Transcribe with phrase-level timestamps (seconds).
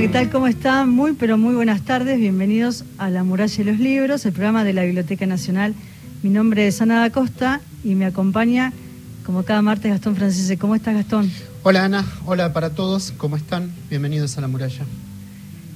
[0.00, 0.30] Hola, ¿qué tal?
[0.30, 0.88] ¿Cómo están?
[0.88, 2.18] Muy, pero muy buenas tardes.
[2.18, 5.74] Bienvenidos a La Muralla de los Libros, el programa de la Biblioteca Nacional.
[6.22, 8.72] Mi nombre es Ana da Costa y me acompaña,
[9.26, 10.56] como cada martes, Gastón Francese.
[10.56, 11.30] ¿Cómo estás, Gastón?
[11.64, 12.06] Hola, Ana.
[12.24, 13.12] Hola para todos.
[13.18, 13.72] ¿Cómo están?
[13.90, 14.86] Bienvenidos a La Muralla.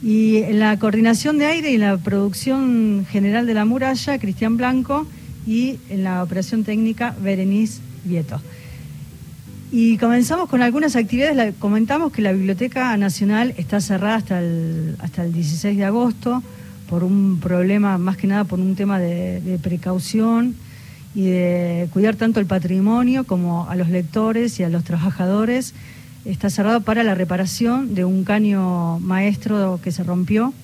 [0.03, 5.07] Y en la coordinación de aire y la producción general de La Muralla, Cristian Blanco,
[5.47, 8.41] y en la operación técnica, Berenice Vieto.
[9.77, 11.53] Y comenzamos con algunas actividades.
[11.59, 16.45] comentamos que la Biblioteca Nacional está cerrada hasta el, hasta el 16 de agosto
[16.89, 20.55] por un problema, más que nada por un tema de, precaución
[21.13, 25.75] y de cuidar tanto el patrimonio como a los lectores y a los trabajadores.
[26.25, 30.55] Está cerrado para la reparación de un caño maestro que se rompió.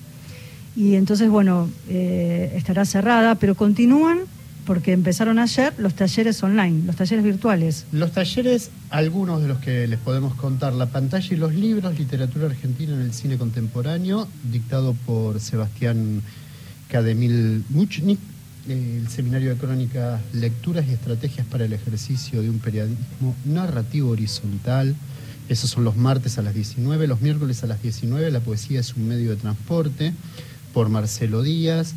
[0.73, 4.19] Y entonces, bueno, eh, estará cerrada, pero continúan
[4.65, 7.85] porque empezaron ayer los talleres online, los talleres virtuales.
[7.91, 12.47] Los talleres, algunos de los que les podemos contar, La pantalla y los libros, literatura
[12.47, 16.21] argentina en el cine contemporáneo, dictado por Sebastián
[16.89, 18.19] Cademil Muchnik,
[18.67, 24.95] el seminario de crónica, lecturas y estrategias para el ejercicio de un periodismo narrativo horizontal.
[25.49, 28.95] Esos son los martes a las 19, los miércoles a las 19, la poesía es
[28.95, 30.13] un medio de transporte,
[30.73, 31.95] por Marcelo Díaz.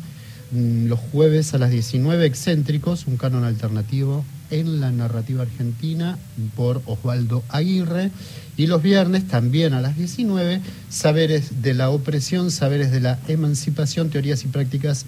[0.51, 6.17] Mm, los jueves a las 19, Excéntricos, un canon alternativo en la narrativa argentina
[6.55, 8.11] por Osvaldo Aguirre.
[8.57, 14.09] Y los viernes también a las 19, Saberes de la opresión, Saberes de la emancipación,
[14.09, 15.05] teorías y prácticas,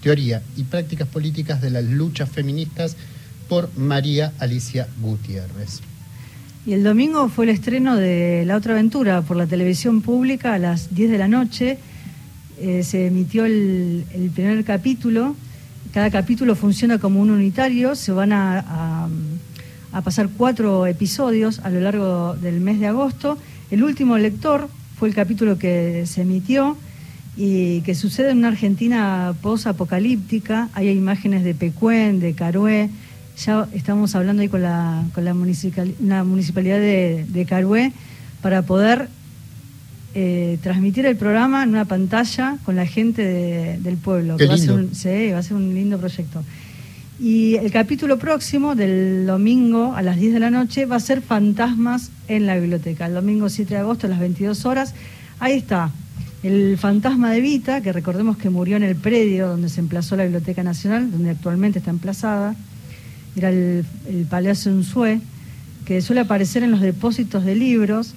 [0.00, 2.96] teoría y prácticas políticas de las luchas feministas
[3.48, 5.80] por María Alicia Gutiérrez.
[6.64, 10.58] Y el domingo fue el estreno de La Otra Aventura por la televisión pública a
[10.58, 11.78] las 10 de la noche
[12.58, 15.34] eh, se emitió el, primer capítulo.
[15.92, 17.94] Cada capítulo funciona como un unitario.
[17.94, 19.08] Se van a,
[20.04, 23.38] pasar cuatro episodios a lo largo del mes de agosto.
[23.70, 24.68] El último lector
[24.98, 26.76] fue el capítulo que se emitió
[27.36, 30.68] y que sucede en una Argentina post-apocalíptica.
[30.74, 32.90] Hay imágenes de Pecuén, de Carué.
[33.44, 37.92] Ya estamos hablando ahí con la, con la, municipalidad de, de Carué
[38.42, 39.08] para poder
[40.14, 44.36] eh, transmitir el programa en una pantalla con la gente del pueblo.
[44.36, 46.42] va, a ser un, sí, va a ser un lindo proyecto.
[47.18, 51.22] Y el capítulo próximo del domingo a las 10 de la noche va a ser
[51.22, 53.06] Fantasmas en la biblioteca.
[53.06, 54.94] El domingo 7 de agosto a las 22 horas.
[55.38, 55.90] Ahí está.
[56.42, 60.24] El fantasma de Vita, que recordemos que murió en el predio donde se emplazó la
[60.24, 62.56] Biblioteca Nacional, donde actualmente está emplazada.
[63.36, 65.20] Era el, el Palacio Unzué,
[65.86, 68.14] que suele aparecer en los depósitos de libros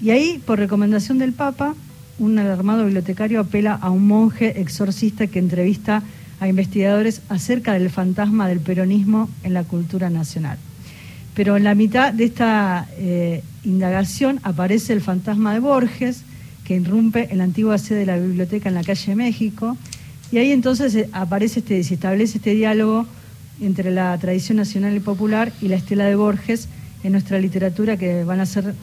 [0.00, 1.74] y ahí, por recomendación del Papa,
[2.18, 6.02] un alarmado bibliotecario apela a un monje exorcista que entrevista
[6.40, 10.58] a investigadores acerca del fantasma del peronismo en la cultura nacional.
[11.34, 16.22] Pero en la mitad de esta eh, indagación aparece el fantasma de Borges,
[16.64, 19.76] que irrumpe en la antigua sede de la biblioteca en la calle México,
[20.30, 23.06] y ahí entonces eh, aparece este, se establece este diálogo
[23.60, 26.68] entre la tradición nacional y popular y la estela de Borges
[27.02, 28.74] en nuestra literatura que van a ser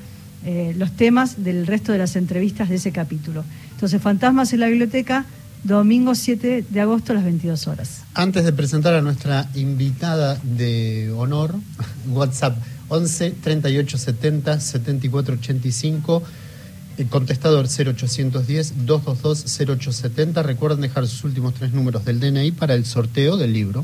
[0.46, 3.44] eh, los temas del resto de las entrevistas de ese capítulo.
[3.72, 5.26] Entonces, Fantasmas en la Biblioteca,
[5.64, 8.04] domingo 7 de agosto a las 22 horas.
[8.14, 11.56] Antes de presentar a nuestra invitada de honor,
[12.10, 12.58] WhatsApp
[12.90, 16.24] 11 38 70 74 85
[17.10, 20.44] contestador 0810 222 0870.
[20.44, 23.84] Recuerden dejar sus últimos tres números del DNI para el sorteo del libro.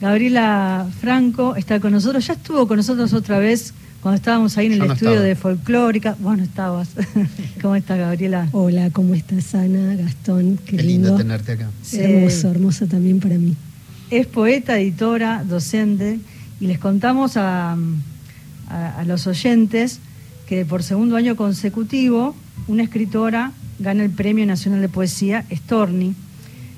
[0.00, 4.74] Gabriela Franco está con nosotros, ya estuvo con nosotros otra vez cuando estábamos ahí en
[4.74, 6.16] el estudio de folclórica.
[6.20, 6.90] Bueno, estabas.
[7.62, 8.48] ¿Cómo estás, Gabriela?
[8.52, 10.58] Hola, ¿cómo estás, Ana, Gastón?
[10.64, 11.16] Qué, lindo.
[11.16, 11.70] tenerte acá.
[11.92, 13.56] hermoso, hermosa también para mí.
[14.10, 16.20] Es poeta, editora, docente,
[16.60, 17.76] y les contamos a,
[19.06, 19.98] los oyentes
[20.46, 22.34] que por segundo año consecutivo
[22.66, 26.14] una escritora gana el Premio Nacional de Poesía, Storni,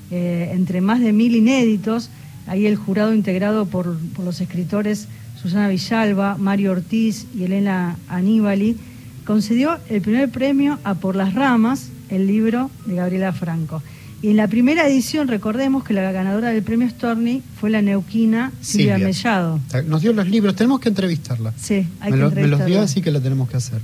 [0.09, 2.09] eh, entre más de mil inéditos.
[2.47, 5.07] Ahí el jurado integrado por, por los escritores
[5.41, 8.77] Susana Villalba, Mario Ortiz y Elena Aníbali,
[9.25, 13.81] concedió el primer premio a Por las Ramas, el libro de Gabriela Franco.
[14.21, 18.51] Y en la primera edición, recordemos que la ganadora del premio Storni fue la neuquina
[18.61, 19.59] Silvia, Mellado.
[19.87, 21.53] Nos dio los libros, tenemos que entrevistarla.
[21.57, 22.41] Sí, hay me que entrevistarla.
[22.41, 23.81] Me los dio, así que la tenemos que hacer.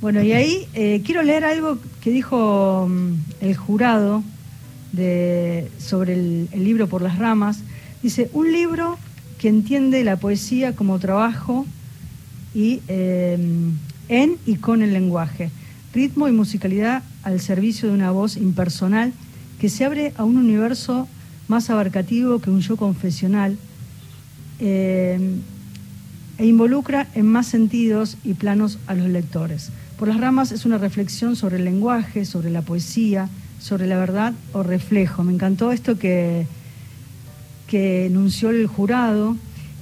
[0.00, 4.22] Bueno, y ahí eh, quiero leer algo que dijo mm, el jurado
[4.92, 7.58] de, sobre el libro Por las Ramas.
[8.02, 8.98] Dice, un libro
[9.44, 11.66] que entiende la poesía como trabajo
[12.54, 13.36] y, eh,
[14.08, 15.50] en y con el lenguaje,
[15.92, 19.12] ritmo y musicalidad al servicio de una voz impersonal
[19.60, 21.08] que se abre a un universo
[21.46, 23.58] más abarcativo que un yo confesional
[24.60, 25.20] eh,
[26.38, 29.72] e involucra en más sentidos y planos a los lectores.
[29.98, 33.28] por las ramas es una reflexión sobre el lenguaje, sobre la poesía,
[33.60, 35.22] sobre la verdad o reflejo.
[35.22, 36.46] Me encantó esto que,
[37.66, 39.36] que enunció el jurado.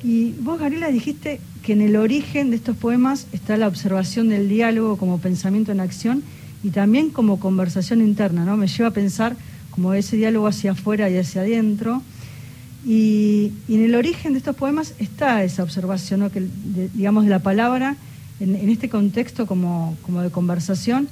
[0.04, 4.48] Y vos, Gabriela, dijiste que en el origen de estos poemas está la observación del
[4.48, 6.22] diálogo como pensamiento en acción
[6.64, 8.56] y también como conversación interna, ¿no?
[8.56, 9.36] Me lleva a pensar
[9.70, 12.02] como ese diálogo hacia afuera y hacia adentro.
[12.84, 16.30] Y, en el origen de estos poemas está esa observación, ¿no?
[16.30, 16.46] que,
[16.94, 17.96] digamos, de la palabra
[18.40, 21.08] en, este contexto como, como, de conversación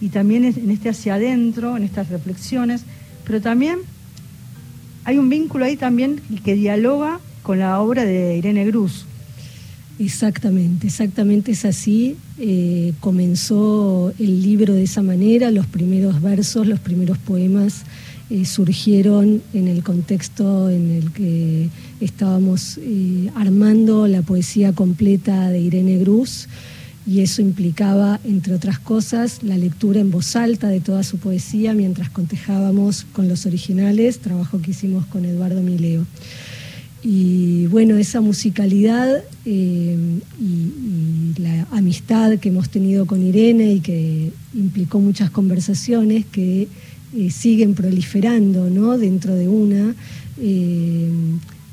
[0.00, 2.84] y también en este hacia adentro, en estas reflexiones,
[3.26, 3.80] pero también
[5.04, 9.06] hay un vínculo ahí también que dialoga con la obra de Irene Gruz.
[9.98, 12.16] Exactamente, exactamente es así.
[12.38, 17.82] Eh, comenzó el libro de esa manera, los primeros versos, los primeros poemas
[18.30, 21.68] eh, surgieron en el contexto en el que
[22.00, 26.48] estábamos eh, armando la poesía completa de Irene Gruz
[27.10, 31.74] y eso implicaba, entre otras cosas, la lectura en voz alta de toda su poesía
[31.74, 36.06] mientras contejábamos con los originales, trabajo que hicimos con Eduardo Mileo.
[37.02, 39.98] Y bueno, esa musicalidad eh,
[40.40, 46.68] y, la amistad que hemos tenido con Irene y que implicó muchas conversaciones que
[47.16, 48.98] eh, siguen proliferando ¿no?
[48.98, 49.96] dentro de una,
[50.38, 51.10] eh,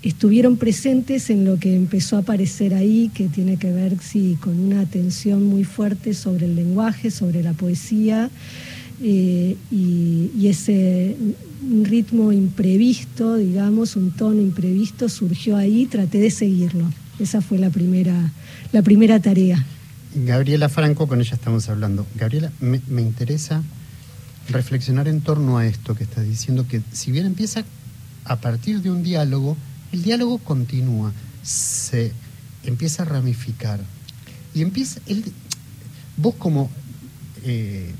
[0.10, 4.60] estuvieron presentes en lo que empezó a aparecer ahí, que tiene que ver sí, con
[4.60, 8.30] una atención muy fuerte sobre el lenguaje, sobre la poesía.
[9.02, 11.16] y, y, ese
[11.84, 16.86] ritmo imprevisto, digamos, un tono imprevisto surgió ahí, traté de seguirlo.
[17.20, 18.32] Esa fue la primera,
[18.72, 19.66] la primera tarea.
[20.16, 22.08] Gabriela Franco, con ella estamos hablando.
[22.16, 23.62] Gabriela, me, me interesa
[24.50, 27.66] reflexionar en torno a esto que estás diciendo, que si bien empieza
[28.24, 29.58] a partir de un diálogo,
[29.98, 31.12] el diálogo continúa,
[31.42, 32.12] se
[32.64, 33.80] empieza a ramificar.
[34.54, 35.24] Y empieza, el,
[36.18, 36.70] vos como
[37.44, 37.92] eh,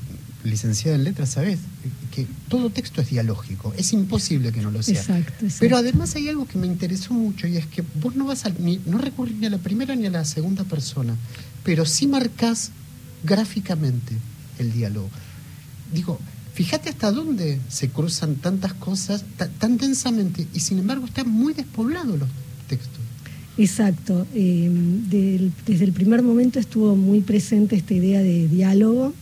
[0.44, 1.58] licenciada en letras, ¿sabés?
[2.14, 5.00] Que todo texto es dialógico, es imposible que no lo sea.
[5.00, 8.46] Exacto, Pero además hay algo que me interesó mucho y es que vos no vas
[8.46, 11.16] a, ni, no recurrís ni a la primera ni a la segunda persona,
[11.64, 12.70] pero sí marcás
[13.24, 14.14] gráficamente
[14.60, 15.10] el diálogo.
[15.92, 16.20] Digo,
[16.58, 19.24] fíjate hasta dónde se cruzan tantas cosas
[19.60, 22.28] tan densamente y sin embargo están muy despoblados los
[22.68, 22.98] textos.
[23.56, 24.26] Exacto.
[24.34, 24.68] Eh,
[25.64, 29.14] desde el primer momento estuvo muy presente esta idea de diálogo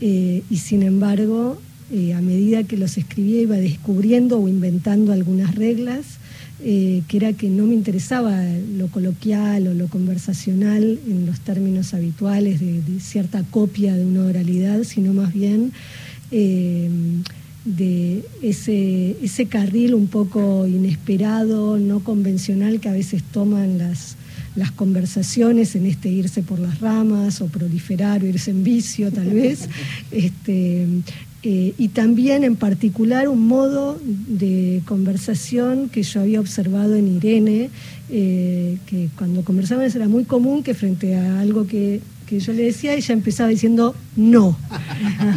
[0.00, 1.60] eh, y sin embargo,
[1.92, 6.20] eh, a medida que los escribía iba descubriendo o inventando algunas reglas,
[6.62, 8.44] eh, que era que no me interesaba
[8.76, 14.84] lo coloquial o lo conversacional en los términos habituales de, cierta copia de una oralidad,
[14.84, 15.72] sino más bien
[16.30, 24.16] de ese, ese carril un poco inesperado, no convencional que a veces toman las,
[24.56, 29.30] las conversaciones en este irse por las ramas o proliferar o irse en vicio tal
[29.30, 29.68] vez.
[30.10, 30.86] Este,
[31.42, 37.70] eh, y también en particular un modo de conversación que yo había observado en Irene,
[38.10, 42.00] eh, que cuando conversábamos era muy común que frente a algo que
[42.30, 44.56] que yo le decía, ella empezaba diciendo no.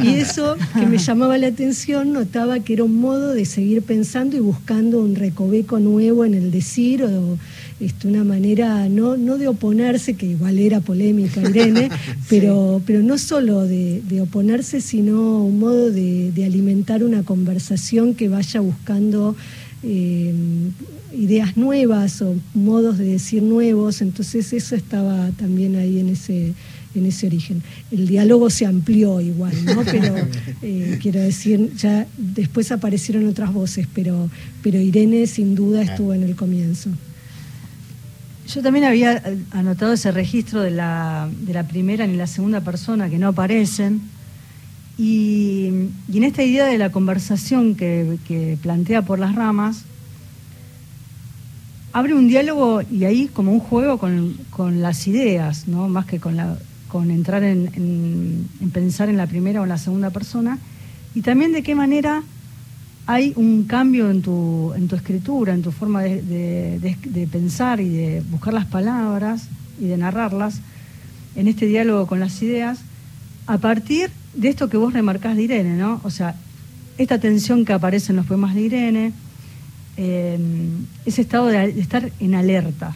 [0.03, 4.37] Y eso que me llamaba la atención, notaba que era un modo de seguir pensando
[4.37, 7.39] y buscando un recoveco nuevo en el decir o
[7.79, 11.89] este, una manera no, no de oponerse, que igual era polémica Irene,
[12.29, 18.59] pero, pero no solo de, oponerse, sino un modo de, alimentar una conversación que vaya
[18.59, 19.35] buscando
[19.81, 20.31] eh,
[21.17, 26.53] ideas nuevas o modos de decir nuevos, entonces eso estaba también ahí en ese
[26.95, 27.63] en ese origen.
[27.91, 29.83] El diálogo se amplió igual, ¿no?
[29.83, 30.15] Pero
[30.61, 34.29] eh, quiero decir, ya después aparecieron otras voces, pero,
[34.61, 36.89] pero Irene sin duda estuvo en el comienzo.
[38.47, 42.61] Yo también había eh, anotado ese registro de la, de la primera ni la segunda
[42.61, 44.01] persona que no aparecen.
[44.97, 45.67] Y,
[46.13, 49.85] en esta idea de la conversación que, que plantea por las ramas,
[51.93, 55.87] abre un diálogo y ahí como un juego con, con las ideas, ¿no?
[55.87, 56.57] más que con la,
[56.93, 60.59] con entrar en, pensar en la primera o en la segunda persona,
[61.15, 62.21] y también de qué manera
[63.07, 68.21] hay un cambio en tu, en tu escritura, en tu forma de, pensar y de
[68.29, 69.47] buscar las palabras
[69.81, 70.61] y de narrarlas
[71.35, 72.77] en este diálogo con las ideas,
[73.47, 75.99] a partir de esto que vos remarcás de Irene, ¿no?
[76.03, 76.35] O sea,
[76.99, 79.13] esta tensión que aparece en los poemas de Irene,
[79.97, 80.37] eh,
[81.07, 82.95] ese estado de, de estar en alerta,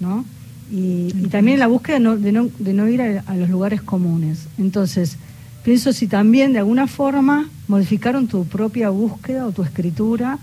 [0.00, 0.24] ¿no?
[0.70, 4.46] Y, también la búsqueda de, no, de no ir a, los lugares comunes.
[4.58, 5.16] Entonces,
[5.64, 10.38] pienso si también de alguna forma modificaron tu propia búsqueda o tu escritura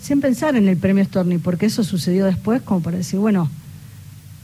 [0.00, 3.48] sin pensar en el premio Storni, porque eso sucedió después como para decir, bueno,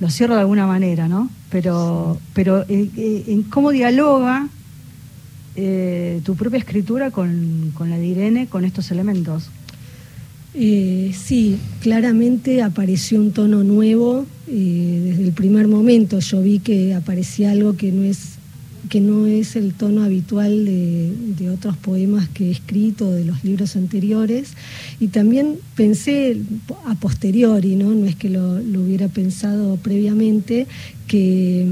[0.01, 1.29] lo cierro de alguna manera, ¿no?
[1.51, 4.49] Pero, pero eh, eh, en cómo dialoga
[5.57, 9.51] eh, tu propia escritura con, con, la de Irene, con estos elementos.
[10.55, 16.19] Sí, claramente apareció un tono nuevo desde el primer momento.
[16.21, 18.39] Yo vi que aparecía algo que no es
[18.89, 23.77] que no es el tono habitual de, otros poemas que he escrito, de los libros
[23.77, 24.53] anteriores.
[25.01, 26.37] Y también pensé
[26.87, 30.67] a posteriori, no, no es que lo, hubiera pensado previamente,
[31.07, 31.67] que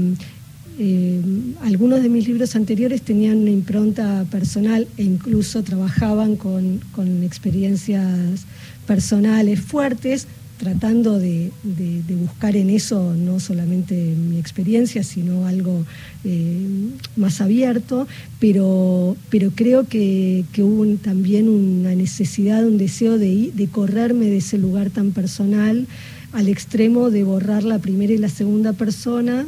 [0.79, 1.21] eh,
[1.61, 8.45] algunos de mis libros anteriores tenían una impronta personal e incluso trabajaban con, con experiencias
[8.87, 10.27] personales fuertes,
[10.57, 11.51] tratando de,
[12.09, 15.85] buscar en eso no solamente mi experiencia, sino algo
[16.23, 18.07] eh, más abierto,
[18.39, 24.89] pero, pero creo que, hubo también una necesidad, un deseo de, correrme de ese lugar
[24.89, 25.85] tan personal
[26.33, 29.45] al extremo de borrar la primera y la segunda persona,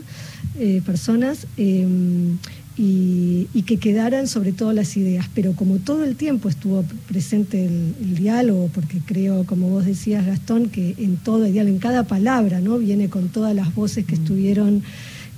[0.60, 1.46] eh, personas.
[1.58, 2.38] Em,
[2.82, 5.30] y, que quedaran sobre todo las ideas.
[5.36, 10.70] Pero como todo el tiempo estuvo presente el, diálogo, porque creo, como vos decías, Gastón,
[10.70, 12.80] que en todo el diálogo, en cada palabra, ¿no?
[12.80, 14.20] Viene con todas las voces que mm.
[14.20, 14.84] estuvieron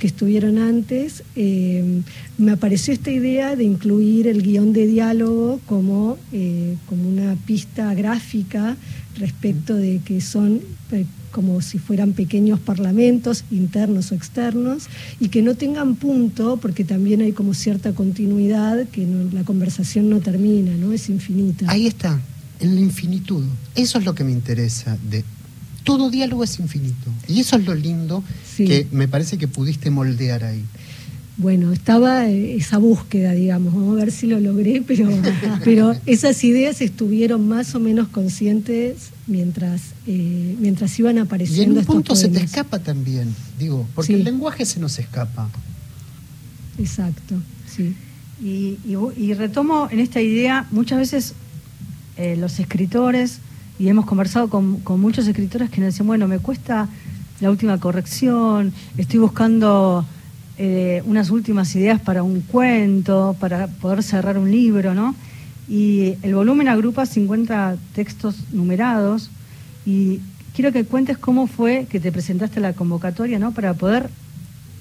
[0.02, 2.02] que estuvieron antes, eh,
[2.40, 7.94] me apareció esta idea de incluir el guion de diálogo como, eh, como una pista
[7.94, 8.78] gráfica
[9.20, 14.88] respecto de que son eh, como si fueran pequeños parlamentos internos o externos
[15.20, 20.20] y que no tengan punto porque también hay como cierta continuidad que la conversación no
[20.20, 20.94] termina, ¿no?
[20.94, 21.68] Es infinita.
[21.70, 22.20] Ahí está,
[22.60, 23.44] en la infinitud.
[23.76, 25.24] Eso es lo que me interesa de
[25.84, 28.24] todo diálogo es infinito y eso es lo lindo
[28.58, 30.64] que me parece que pudiste moldear ahí
[31.42, 35.10] bueno, estaba esa búsqueda, digamos, vamos a ver si lo logré, pero,
[35.64, 41.74] pero esas ideas estuvieron más o menos conscientes mientras, eh, mientras iban apareciendo.
[41.74, 45.50] Y en un punto se te escapa también, digo, porque el lenguaje se nos escapa.
[46.78, 47.36] Exacto,
[47.68, 47.96] sí.
[48.44, 51.34] Y, retomo en esta idea, muchas veces
[52.18, 53.40] eh, los escritores,
[53.80, 56.88] y hemos conversado con, muchos escritores que nos dicen, bueno, me cuesta
[57.40, 60.06] la última corrección, estoy buscando
[60.58, 65.16] eh, unas últimas ideas para un cuento, para poder cerrar un libro, ¿no?
[65.68, 69.30] Y el volumen agrupa 50 textos numerados
[69.86, 70.20] y
[70.56, 73.52] quiero que cuentes cómo fue que te presentaste la convocatoria, ¿no?
[73.52, 74.10] Para poder,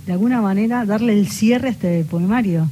[0.06, 2.68] de alguna manera, darle el cierre a este poemario.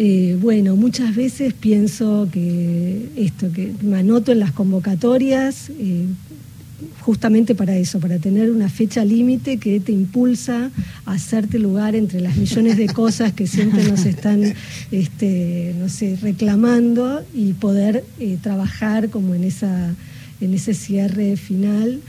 [0.00, 6.06] Eh, bueno, muchas veces pienso que esto, que me anoto en las convocatorias, eh,
[7.00, 10.70] justamente para eso, para tener una fecha límite que te impulsa
[11.04, 14.54] a hacerte lugar entre las millones de cosas que siempre nos están,
[14.92, 19.96] este, no sé, reclamando y poder eh, trabajar como en, esa,
[20.40, 22.00] en ese cierre final.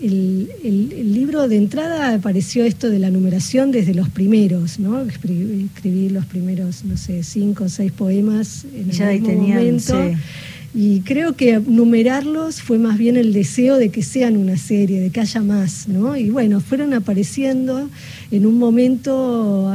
[0.00, 5.02] Em, el, libro de entrada apareció esto de la numeración desde los primeros, ¿no?
[5.02, 9.94] Escribí, los primeros, no sé, cinco o seis poemas en el mismo momento.
[10.74, 15.10] Y creo que numerarlos fue más bien el deseo de que sean una serie, de
[15.10, 16.14] que haya más, ¿no?
[16.14, 17.88] Y bueno, fueron apareciendo
[18.30, 19.74] en un momento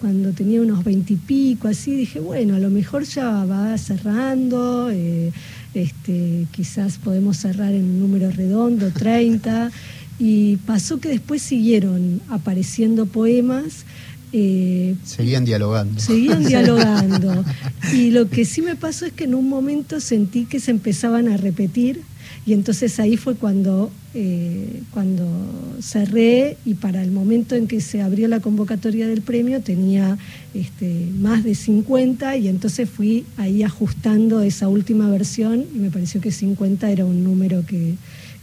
[0.00, 5.32] cuando tenía unos veintipico, así, dije, bueno, a lo mejor ya va cerrando, eh,
[5.74, 9.70] este, quizás podemos cerrar en un número redondo, 30,
[10.18, 13.84] y pasó que después siguieron apareciendo poemas
[14.32, 16.00] eh, seguían dialogando.
[16.00, 17.44] Seguían dialogando.
[17.92, 21.28] y lo que sí me pasó es que en un momento sentí que se empezaban
[21.28, 22.02] a repetir
[22.50, 25.24] y entonces ahí fue cuando, eh, cuando
[25.80, 30.18] cerré y para el momento en que se abrió la convocatoria del premio tenía
[30.52, 36.20] este, más de 50 y entonces fui ahí ajustando esa última versión y me pareció
[36.20, 37.94] que 50 era un número que,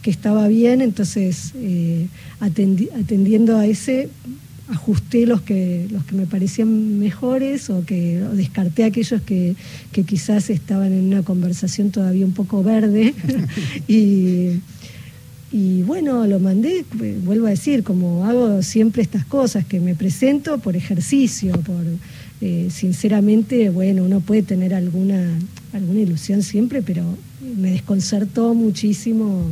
[0.04, 2.06] estaba bien, entonces eh,
[2.40, 4.08] atendiendo a ese
[4.70, 9.56] ajusté los que, los que me parecían mejores o que descarté aquellos que,
[10.06, 13.14] quizás estaban en una conversación todavía un poco verde.
[13.88, 14.60] y,
[15.50, 16.84] y bueno, lo mandé,
[17.24, 21.84] vuelvo a decir, como hago siempre estas cosas, que me presento por ejercicio, por
[22.40, 25.26] eh, sinceramente, bueno, uno puede tener alguna,
[25.72, 27.02] alguna ilusión siempre, pero
[27.56, 29.46] me desconcertó muchísimo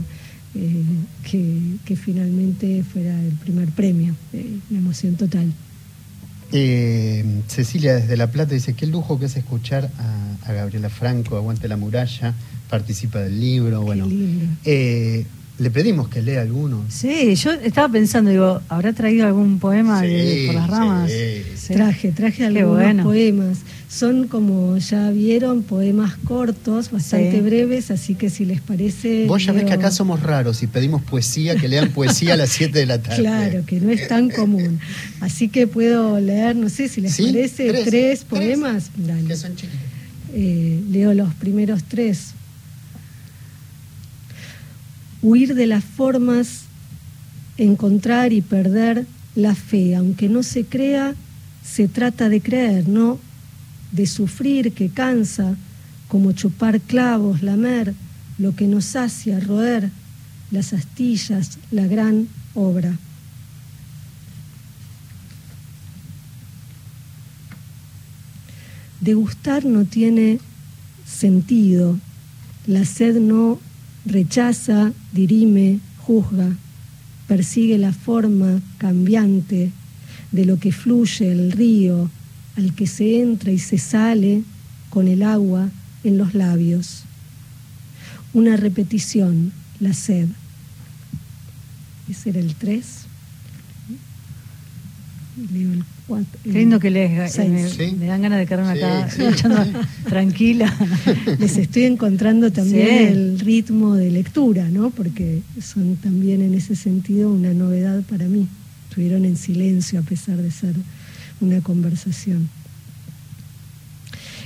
[0.56, 4.14] eh, que, finalmente fuera el primer premio.
[4.32, 5.52] Eh, una emoción total.
[6.52, 11.66] Eh, Cecilia desde La Plata dice, qué lujo que es escuchar a, Gabriela Franco, Aguante
[11.66, 12.32] la muralla,
[12.70, 13.82] participa del libro.
[13.82, 14.08] bueno,
[15.58, 16.84] le pedimos que lea alguno.
[16.88, 21.10] Sí, yo estaba pensando, digo, ¿habrá traído algún poema por las ramas?
[21.66, 23.58] Traje, traje algunos poemas.
[23.88, 29.26] Son como ya vieron poemas cortos, bastante breves, así que si les parece...
[29.26, 32.50] Vos ya ves que acá somos raros y pedimos poesía, que lean poesía a las
[32.50, 33.22] 7 de la tarde.
[33.22, 34.80] Claro, que no es tan común.
[35.20, 38.90] Así que puedo leer, no sé si les parece, tres, poemas.
[39.26, 39.80] Que son chiquitos.
[40.34, 42.32] Eh, leo los primeros tres.
[45.22, 46.62] Huir de las formas,
[47.56, 51.14] encontrar y perder la fe, aunque no se crea,
[51.64, 53.18] se trata de creer, no
[53.92, 55.56] de sufrir que cansa,
[56.08, 57.94] como chupar clavos, lamer,
[58.38, 59.90] lo que nos sacia, roer,
[60.50, 62.96] las astillas, la gran obra.
[69.00, 70.40] Degustar no tiene
[71.06, 71.98] sentido,
[72.66, 73.60] la sed no
[74.04, 76.56] rechaza, dirime, juzga,
[77.26, 79.72] persigue la forma cambiante
[80.32, 82.10] de lo que fluye el río
[82.56, 84.42] al que se entra y se sale
[84.90, 85.68] con el agua
[86.04, 87.04] en los labios.
[88.32, 90.28] Una repetición, la sed.
[92.08, 92.84] Ese era el 3.
[95.52, 96.40] Leo el 4.
[96.44, 99.08] Qué lindo que lees, me, me, dan ganas de quedarme acá
[100.08, 100.72] tranquila.
[101.38, 104.90] Les estoy encontrando también el ritmo de lectura, ¿no?
[104.90, 108.46] Porque son también en ese sentido una novedad para mí.
[108.88, 110.74] Estuvieron en silencio a pesar de ser
[111.40, 112.48] una conversación.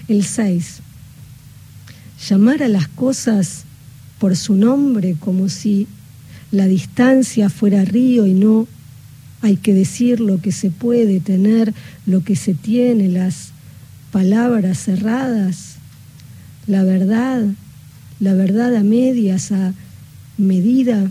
[0.08, 0.80] El 6.
[2.28, 3.64] Llamar a las cosas
[4.18, 5.86] por su nombre como si
[6.50, 8.66] la distancia fuera río y no
[9.42, 11.72] hay que decir lo que se puede tener,
[12.06, 13.52] lo que se tiene, las
[14.12, 15.76] palabras cerradas,
[16.66, 17.44] la verdad,
[18.18, 19.72] la verdad a medias, a
[20.36, 21.10] medida,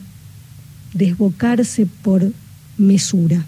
[0.94, 2.32] desbocarse por
[2.78, 3.46] mesura.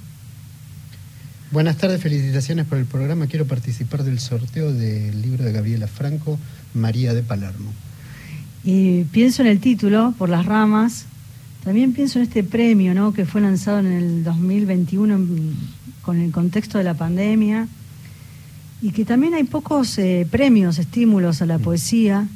[1.52, 3.28] Buenas tardes, felicitaciones por el programa.
[3.28, 6.40] Quiero participar del sorteo del libro de Gabriela Franco,
[6.74, 7.74] María de Palermo.
[8.64, 11.08] Y pienso en el título, por las ramas.
[11.66, 13.12] También pienso en este premio, ¿no?
[13.12, 15.20] Que fue lanzado en el 2021
[16.04, 17.68] con el contexto de la pandemia.
[18.82, 22.30] Y que también hay pocos eh, premios, estímulos a la poesía.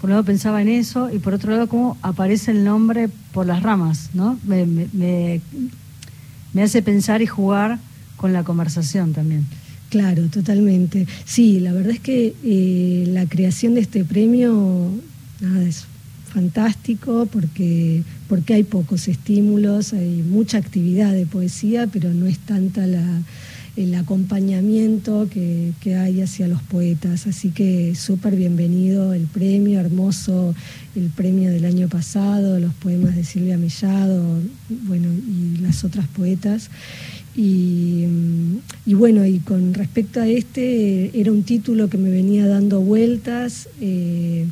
[0.00, 3.46] Por un lado pensaba en eso y por otro lado cómo aparece el nombre por
[3.46, 4.36] las ramas, ¿no?
[4.42, 7.78] Me, me hace pensar y jugar
[8.22, 9.44] con la conversación también.
[9.90, 11.08] Claro, totalmente.
[11.24, 14.92] Sí, la verdad es que eh, la creación de este premio
[15.68, 15.86] es
[16.32, 22.86] fantástico porque, porque hay pocos estímulos, hay mucha actividad de poesía, pero no es tanta
[22.86, 23.04] la,
[23.76, 27.26] el acompañamiento que, hay hacia los poetas.
[27.26, 30.54] Así que súper bienvenido el premio, hermoso
[30.94, 36.70] el premio del año pasado, los poemas de Silvia Mellado, bueno, y las otras poetas.
[37.34, 38.06] Y,
[38.86, 43.68] bueno, y con respecto a este, era un título que me venía dando vueltas.
[43.80, 44.46] Eh,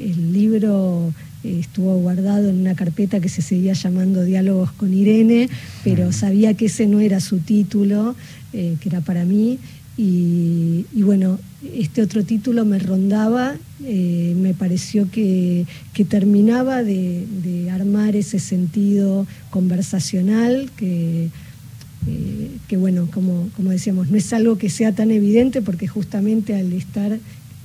[0.00, 1.12] el libro
[1.44, 5.48] estuvo guardado en una carpeta que se seguía llamando Diálogos con Irene,
[5.82, 8.14] pero sabía que ese no era su título,
[8.52, 9.58] eh, que era para mí.
[9.96, 11.38] Y, bueno,
[11.76, 13.54] este otro título me rondaba,
[13.84, 15.66] eh, me pareció que,
[16.08, 17.26] terminaba de,
[17.70, 21.28] armar ese sentido conversacional que,
[22.06, 26.54] eh, que bueno, como, como decíamos, no es algo que sea tan evidente porque justamente
[26.54, 27.18] al estar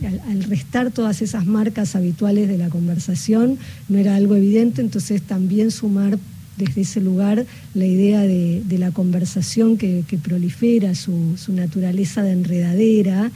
[0.06, 3.58] al, restar todas esas marcas habituales de la conversación,
[3.90, 6.20] no era algo evidente, entonces también sumar
[6.58, 13.32] desde ese lugar la idea de, la conversación que, prolifera, su, naturaleza de enredadera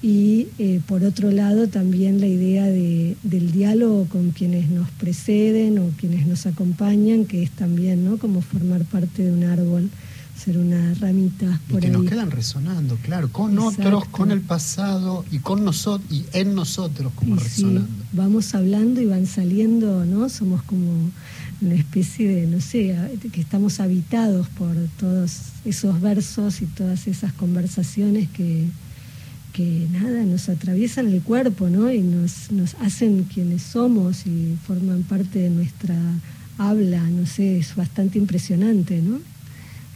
[0.00, 5.90] y eh, por otro lado también la idea del diálogo con quienes nos preceden o
[5.98, 8.18] quienes nos acompañan, que es también ¿no?
[8.18, 9.90] como formar parte de un árbol
[10.48, 15.24] ser una ramita por y que nos quedan resonando, claro, con otros, con el pasado
[15.30, 17.86] y con nosotros y en nosotros como resonando.
[18.12, 20.28] vamos hablando y van saliendo, ¿no?
[20.30, 21.10] Somos como
[21.60, 22.96] una especie de, no sé,
[23.30, 28.68] que estamos habitados por todos esos versos y todas esas conversaciones que,
[29.52, 31.92] que nada, nos atraviesan el cuerpo, ¿no?
[31.92, 35.94] Y nos, nos hacen quienes somos y forman parte de nuestra
[36.56, 39.20] habla, no sé, es bastante impresionante, ¿no?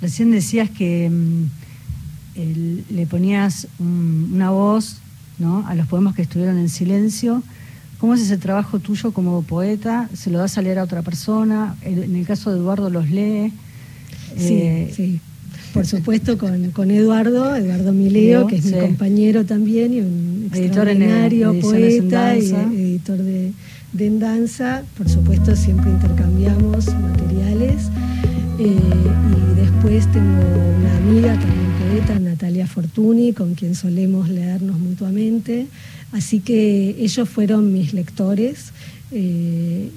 [0.03, 4.97] Recién decías que mm, le ponías una voz
[5.39, 5.65] ¿no?
[5.69, 7.43] a los poemas que estuvieron en silencio.
[7.99, 10.09] ¿Cómo es ese trabajo tuyo como poeta?
[10.13, 11.77] ¿Se lo das a leer a otra persona?
[11.83, 13.53] En el caso de Eduardo los lee.
[14.37, 15.21] Sí, eh, sí.
[15.73, 22.37] Por supuesto con, Eduardo, Eduardo Mileo, que es mi compañero también y un extraordinario poeta
[22.37, 23.53] y editor de,
[23.93, 24.83] de En Danza.
[24.99, 27.89] Por supuesto siempre intercambiamos materiales.
[28.59, 28.77] Eh,
[29.83, 30.41] después tengo
[30.79, 35.67] una amiga, también poeta, Natalia Fortuny, con quien solemos leernos mutuamente.
[36.13, 38.73] Así que ellos fueron mis lectores.
[39.11, 39.91] Eh,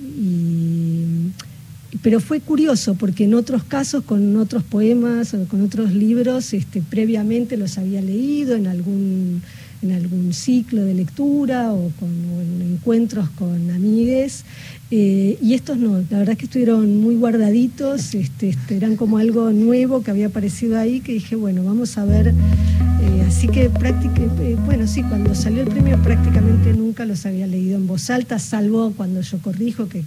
[2.01, 6.81] pero fue curioso porque en otros casos, con otros poemas o con otros libros, este,
[6.81, 9.43] previamente los había leído en algún,
[9.83, 14.45] en algún ciclo de lectura o, con, en encuentros con amigues.
[14.91, 19.17] Eh, y estos no, la verdad es que estuvieron muy guardaditos, este, este, eran como
[19.17, 22.27] algo nuevo que había aparecido ahí, que dije, bueno, vamos a ver.
[22.27, 27.47] Eh, así que prácticamente, eh, bueno, sí, cuando salió el premio prácticamente nunca los había
[27.47, 30.03] leído en voz alta, salvo cuando yo corrijo, que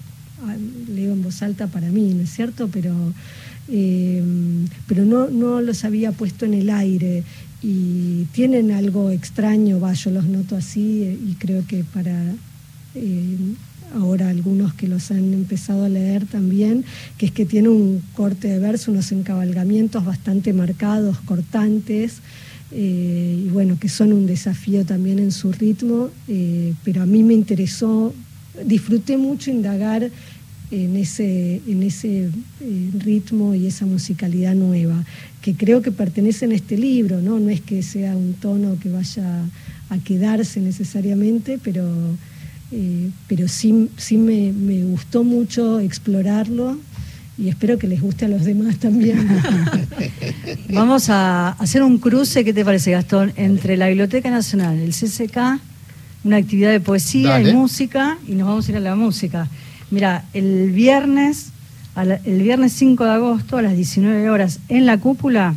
[0.47, 0.55] ah,
[0.89, 2.69] leo en voz alta para mí, ¿no es cierto?
[2.69, 2.95] Pero,
[4.87, 7.25] pero no, no los había puesto en el aire
[7.63, 12.15] y tienen algo extraño, va, yo los noto así y creo que para
[13.95, 16.85] ahora algunos que los han empezado a leer también,
[17.17, 22.21] que es que tiene un corte de verso, unos encabalgamientos bastante marcados, cortantes,
[22.71, 27.23] eh, y bueno, que son un desafío también en su ritmo, eh, pero a mí
[27.23, 28.15] me interesó,
[28.65, 30.11] disfruté mucho indagar
[30.71, 32.29] en ese, en ese
[32.61, 35.03] eh, ritmo y esa musicalidad nueva,
[35.41, 37.39] que creo que pertenecen a este libro, ¿no?
[37.39, 39.45] No es que sea un tono que vaya
[39.89, 41.89] a quedarse necesariamente, pero
[42.71, 44.53] eh, pero sí, sí me,
[44.85, 46.79] gustó mucho explorarlo
[47.39, 49.27] y espero que les guste a los demás también.
[50.73, 53.33] Vamos a hacer un cruce, ¿qué te parece Gastón?
[53.37, 55.61] Entre la Biblioteca Nacional, el CCK,
[56.25, 59.49] una actividad de poesía y música, y nos vamos a ir a la música.
[59.91, 61.53] Mira, el viernes,
[61.97, 65.55] el viernes 5 de agosto a las 19 horas en la cúpula,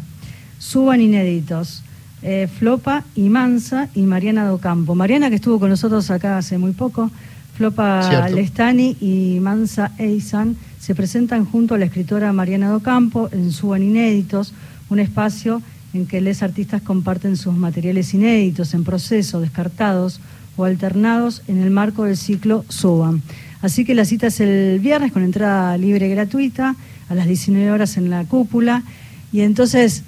[0.59, 1.83] suban inéditos.
[2.23, 4.93] Eh, Flopa y Mansa y Mariana Docampo.
[4.93, 7.09] Mariana que estuvo con nosotros acá hace muy poco,
[7.55, 13.83] Flopa Lestani y Mansa Eisan se presentan junto a la escritora Mariana Docampo en Suban
[13.83, 14.53] Inéditos,
[14.89, 15.61] un espacio
[15.93, 20.19] en que les artistas comparten sus materiales inéditos en proceso, descartados
[20.57, 23.21] o alternados en el marco del ciclo Suban.
[23.61, 26.75] Así que la cita es el viernes con entrada libre y gratuita
[27.09, 28.83] a las 19 horas en la cúpula.
[29.31, 30.03] Y entonces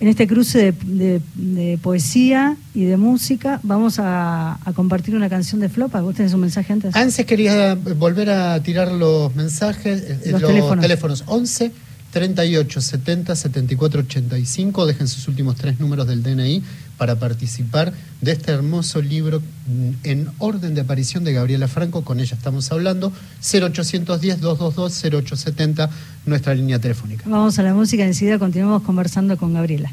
[0.00, 6.00] en este cruce de, poesía y de música vamos a, compartir una canción de Flopa.
[6.00, 6.96] ¿Vos tenés un mensaje antes?
[6.96, 10.80] Antes quería volver a tirar los mensajes, eh, los, teléfonos.
[10.80, 11.72] teléfonos 11
[12.12, 14.86] 38 70 74 85.
[14.86, 16.62] Dejen sus últimos tres números del DNI
[17.00, 19.40] para participar de este hermoso libro
[20.04, 22.04] en orden de aparición de Gabriela Franco.
[22.04, 23.10] Con ella estamos hablando.
[23.40, 25.88] 0810-222-0870,
[26.26, 27.24] nuestra línea telefónica.
[27.26, 29.90] Vamos a la música, enseguida continuamos conversando con Gabriela.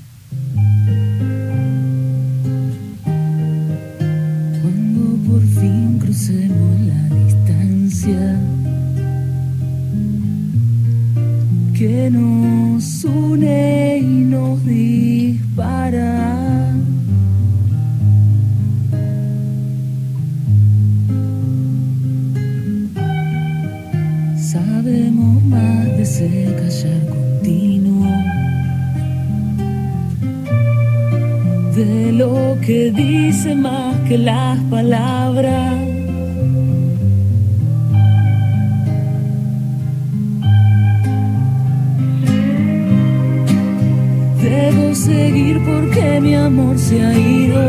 [4.61, 8.37] Cuando por fin crucemos la distancia
[11.73, 16.46] que nos une y nos dispara.
[24.57, 26.27] Sabemos más de ese
[26.59, 28.07] callar continuo,
[31.75, 35.75] de lo que dice más que las palabras.
[44.41, 47.61] Debo seguir porque mi amor se ha ido.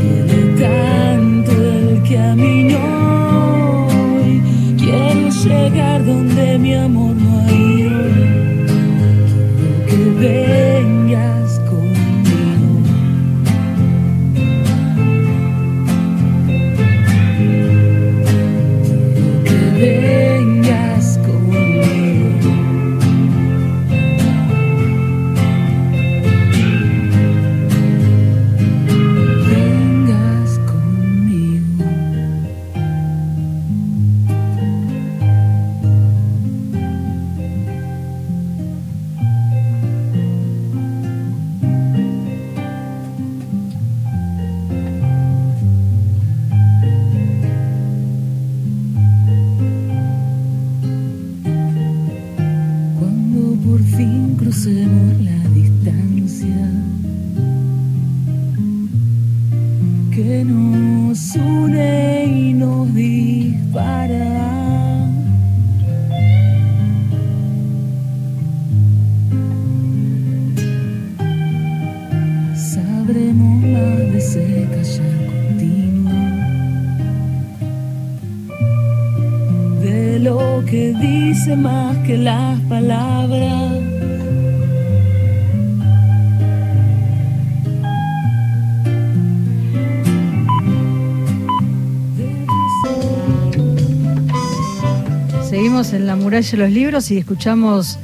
[0.00, 2.88] Tiene tanto el camino y
[3.28, 3.59] quiero
[5.44, 8.00] llegar donde mi amor no ha ido.
[9.86, 10.99] Quiero que venga.
[74.32, 76.12] seca ya continuo
[79.82, 83.72] de lo que dice más que las palabras.
[95.48, 97.98] Seguimos en la muralla de los libros y escuchamos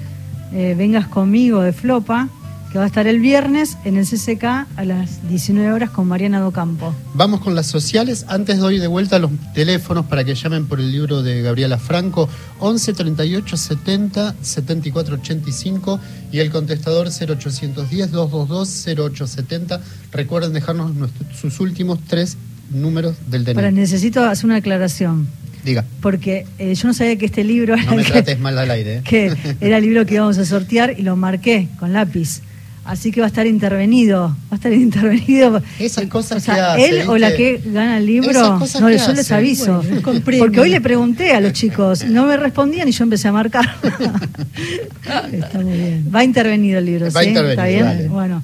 [0.52, 2.28] eh, Vengas conmigo de Flopa
[2.76, 6.40] que va a estar el viernes en el CCK a las 19 horas con Mariana
[6.40, 6.94] Docampo.
[7.14, 8.26] Vamos con las sociales.
[8.28, 12.28] Antes doy de vuelta los teléfonos para que llamen por el libro de Gabriela Franco,
[12.58, 16.00] 11 38 70 74 85
[16.32, 19.80] y el contestador 0810 222 0870.
[20.12, 20.92] Recuerden dejarnos
[21.40, 22.36] sus últimos tres
[22.68, 23.54] números del DNI.
[23.54, 25.28] Pero necesito hacer una aclaración.
[25.64, 25.82] Diga.
[26.02, 28.96] Porque eh, yo no sabía que este libro no me trates mal al aire.
[28.96, 29.02] ¿eh?
[29.08, 32.42] Que era el libro que íbamos a sortear y lo marqué con lápiz.
[32.86, 35.60] Así que va a estar intervenido, va a estar intervenido.
[35.78, 39.12] Esas cosas o sea, que hace, él o la que gana el libro, no, yo
[39.12, 39.82] les aviso.
[40.02, 43.76] porque hoy le pregunté a los chicos, no me respondían y yo empecé a marcar.
[45.32, 46.10] Está muy bien.
[46.14, 47.28] Va intervenido el libro, va ¿sí?
[47.28, 48.10] Intervenido, ¿Está bien?
[48.10, 48.42] Bueno,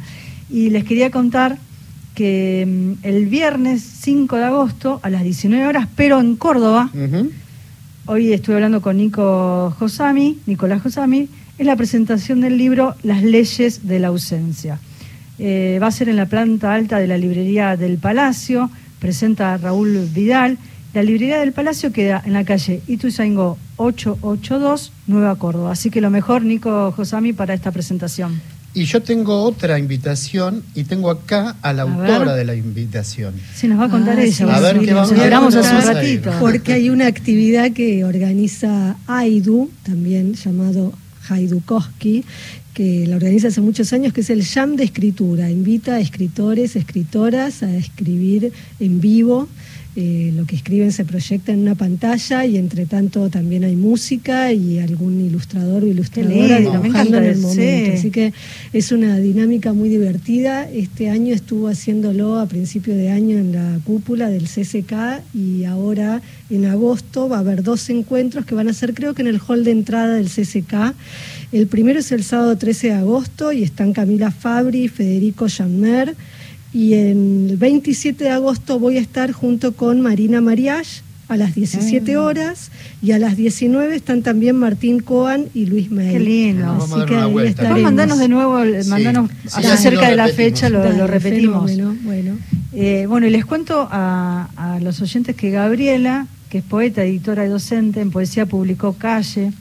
[0.51, 1.59] y les quería contar
[2.15, 6.91] que mm, el viernes 5 de agosto a las 19 horas, pero en Córdoba,
[8.07, 11.29] hoy estuve hablando con Nico Josami, Nicolás Josami,
[11.59, 14.79] es la presentación del libro Las leyes de la ausencia.
[15.39, 19.59] Eh, va a ser en la planta alta de la librería del Palacio, presenta a
[19.59, 20.59] Raúl Vidal.
[20.95, 25.73] La librería del Palacio queda en la calle Ituzaingó 882, Nueva Córdoba.
[25.73, 28.41] Así que lo mejor, Nico Josami, para esta presentación.
[28.75, 33.35] Y yo tengo otra invitación y tengo acá a la autora de la invitación.
[33.55, 34.57] Sí, nos va a contar ah, ella.
[34.57, 36.31] a ver qué vamos a hace un ratito.
[36.41, 40.95] Porque hay una actividad que organiza AIDU, también llamado
[41.29, 42.25] Haidukowski,
[42.75, 45.51] que la organiza hace muchos años, que es el Jam de Escritura.
[45.51, 49.49] Invita a escritores, escritoras a escribir en vivo.
[49.95, 54.51] Eh, lo que escriben se proyecta en una pantalla y entre tanto también hay música
[54.51, 57.93] y algún ilustrador o ilustradora dibujando en el momento.
[57.93, 58.33] Así que
[58.73, 60.67] es una dinámica muy divertida.
[60.71, 66.23] Este año estuvo haciéndolo a principio de año en la cúpula del CCK y ahora
[66.49, 69.41] en agosto va a haber dos encuentros que van a ser creo que en el
[69.47, 70.95] hall de entrada del CCK.
[71.53, 76.17] El primero es el sábado 13 de agosto y están Camila Fabri, Federico Jammer
[76.75, 82.15] y el 27 de agosto voy a estar junto con Marina Mariach a las 17
[82.15, 82.21] ah.
[82.21, 82.71] horas
[83.03, 86.13] y a las 19 están también Martín Coan y Luis May.
[86.13, 86.73] Qué lindo.
[86.73, 88.59] Así que ahí mandanos de nuevo,
[88.89, 91.71] mandanos acerca de la fecha, lo, repetimos.
[92.03, 92.37] bueno.
[92.75, 97.45] Eh, bueno, y les cuento a, a, los oyentes que Gabriela, que es poeta, editora
[97.45, 99.53] y docente en poesía, publicó Calle,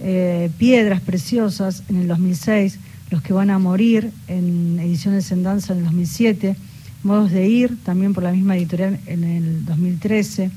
[0.00, 2.78] eh, Piedras Preciosas en el 2006
[3.10, 6.56] los que van a morir en Ediciones en Danza en el 2007,
[7.02, 10.50] Modos de Ir, también por la misma editorial en el 2013,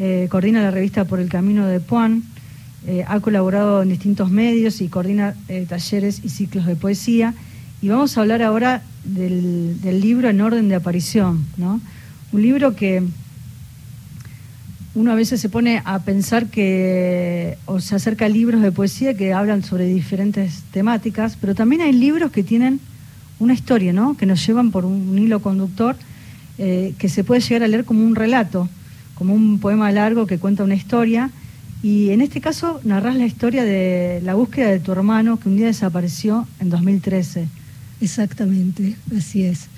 [0.00, 2.24] eh, coordina la revista Por el Camino de Puan,
[2.86, 7.34] eh, ha colaborado en distintos medios y coordina eh, talleres y ciclos de poesía.
[7.80, 11.80] Y vamos a hablar ahora del, del libro En orden de aparición, ¿no?
[12.32, 13.02] un libro que
[14.94, 19.14] uno a veces se pone a pensar que, o se acerca a libros de poesía
[19.14, 22.80] que hablan sobre diferentes temáticas, pero también hay libros que tienen
[23.38, 24.16] una historia, ¿no?
[24.16, 25.96] Que nos llevan por un, hilo conductor
[26.58, 28.68] eh, que se puede llegar a leer como un relato,
[29.14, 31.30] como un poema largo que cuenta una historia.
[31.82, 35.56] Y en este caso narras la historia de la búsqueda de tu hermano que un
[35.56, 37.46] día desapareció en 2013.
[38.00, 39.68] Exactamente, así es.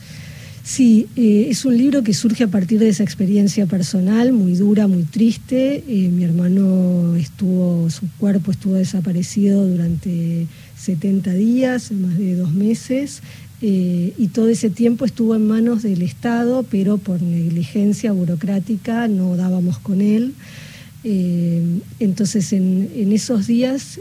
[0.62, 4.86] Sí, eh, es un libro que surge a partir de esa experiencia personal, muy dura,
[4.86, 5.82] muy triste.
[5.88, 10.46] Eh, mi hermano estuvo, su cuerpo estuvo desaparecido durante
[10.76, 13.22] 70 días, más de dos meses,
[13.62, 19.36] eh, y todo ese tiempo estuvo en manos del Estado, pero por negligencia burocrática no
[19.36, 20.34] dábamos con él.
[21.02, 23.98] entonces, en, en, esos días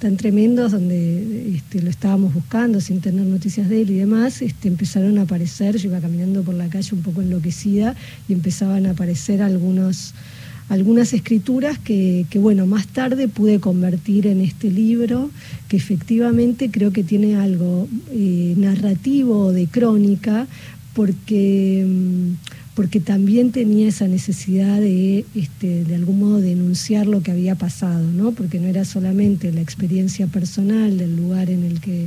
[0.00, 4.68] tan tremendos donde este, lo estábamos buscando sin tener noticias de él y demás, este,
[4.68, 7.94] empezaron a aparecer, yo iba caminando por la calle un poco enloquecida
[8.28, 10.14] y empezaban a aparecer algunos,
[10.68, 15.30] algunas escrituras que, bueno, más tarde pude convertir en este libro,
[15.68, 20.46] que efectivamente creo que tiene algo eh, narrativo de crónica,
[20.94, 21.84] porque...
[21.86, 27.54] Mm, porque también tenía esa necesidad de, este, de algún modo, denunciar lo que había
[27.54, 28.32] pasado, ¿no?
[28.32, 32.06] porque no era solamente la experiencia personal del lugar en el que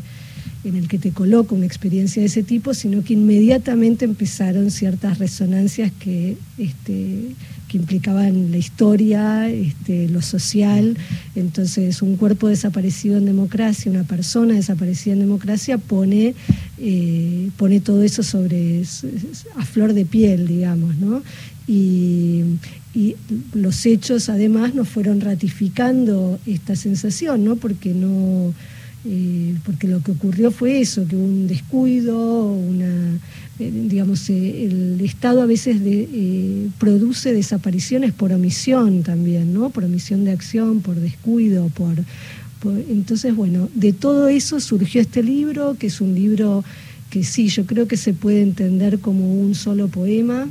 [0.63, 5.17] en el que te coloca una experiencia de ese tipo, sino que inmediatamente empezaron ciertas
[5.17, 7.34] resonancias que, este,
[7.69, 10.97] que implicaban la historia, este, lo social.
[11.36, 16.36] Entonces, un cuerpo desaparecido en democracia, una persona desaparecida en democracia, pone,
[16.81, 18.83] eh, pone todo eso sobre
[19.55, 21.21] a flor de piel, digamos, ¿no?
[21.67, 22.43] Y,
[23.53, 27.55] los hechos además nos fueron ratificando esta sensación, ¿no?
[27.55, 28.53] Porque no
[29.05, 33.17] eh, porque lo que ocurrió fue eso, que un descuido, una,
[33.59, 39.69] eh, digamos, el Estado a veces de, produce desapariciones por omisión también, ¿no?
[39.69, 41.95] Por omisión de acción, por descuido, por,
[42.63, 46.63] entonces, bueno, de todo eso surgió este libro, que es un libro
[47.10, 50.48] que sí, yo creo que se puede entender como un solo poema.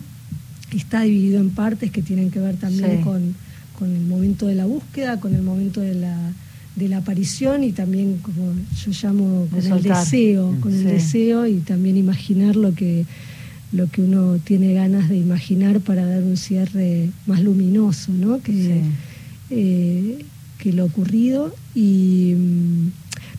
[0.74, 3.34] Está dividido en partes que tienen que ver también con,
[3.78, 6.32] con el momento de la búsqueda, con el momento de la
[6.78, 11.58] de la aparición y también como yo llamo con el deseo, con el deseo y
[11.58, 13.04] también imaginar lo que
[13.72, 18.40] lo que uno tiene ganas de imaginar para dar un cierre más luminoso, ¿no?
[18.40, 18.80] Que,
[19.50, 20.24] eh,
[20.58, 22.90] que lo ocurrido y mm,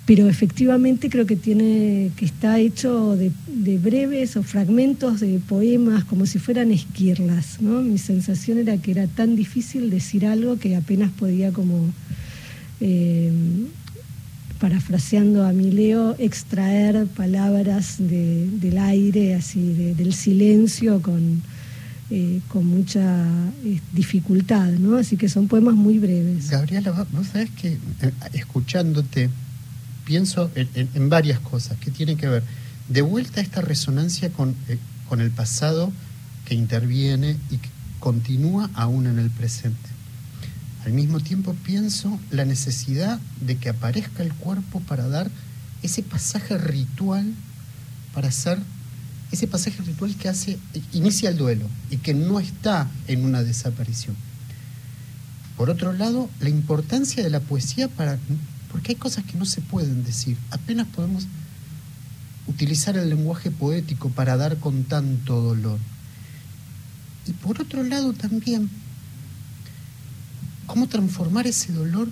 [0.06, 3.32] pero efectivamente creo que tiene que está hecho de,
[3.78, 9.08] breves o fragmentos de poemas como si fueran esquirlas no mi sensación era que era
[9.08, 11.94] tan difícil decir algo que apenas podía como
[12.82, 13.32] eh,
[14.60, 21.42] parafraseando a Mileo, extraer palabras del aire, así, del silencio con,
[22.10, 23.26] eh, con mucha
[23.64, 24.98] eh, dificultad, ¿no?
[24.98, 26.50] Así que son poemas muy breves.
[26.50, 27.78] Gabriela, vos sabés que
[28.34, 29.30] escuchándote
[30.06, 32.44] pienso en, varias cosas que tienen que ver,
[32.88, 34.56] de vuelta esta resonancia con,
[35.08, 35.92] con el pasado
[36.46, 37.70] que interviene y que
[38.00, 39.90] continúa aún en el presente
[40.86, 45.30] al mismo tiempo pienso la necesidad de que aparezca el cuerpo para dar
[45.84, 47.34] ese pasaje ritual,
[48.14, 48.60] para hacer
[49.32, 50.58] ese pasaje ritual que hace,
[50.94, 54.16] inicia el duelo y que no está en una desaparición.
[55.56, 58.18] Por otro lado, la importancia de la poesía para,
[58.72, 61.28] porque hay cosas que no se pueden decir, apenas podemos
[62.48, 65.80] utilizar el lenguaje poético para dar con tanto dolor.
[67.28, 68.70] Y por otro lado también
[70.66, 72.08] cómo transformar ese dolor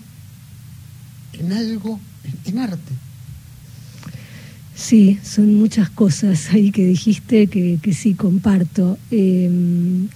[1.33, 1.99] en algo,
[2.45, 2.93] en, arte.
[4.77, 8.99] Sí, son muchas cosas ahí que dijiste que, sí comparto.
[9.09, 10.07] Em,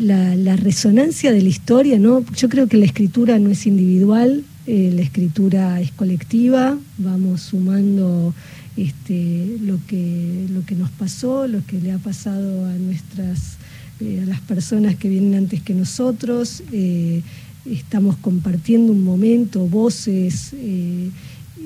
[0.00, 2.24] la, resonancia de la historia, ¿no?
[2.34, 8.34] Yo creo que la escritura no es individual, eh, la escritura es colectiva, vamos sumando
[8.76, 13.58] este, lo, que, lo que nos pasó, lo que le ha pasado a nuestras
[14.00, 17.22] eh, a las personas que vienen antes que nosotros, eh,
[17.64, 20.52] estamos compartiendo un momento, voces.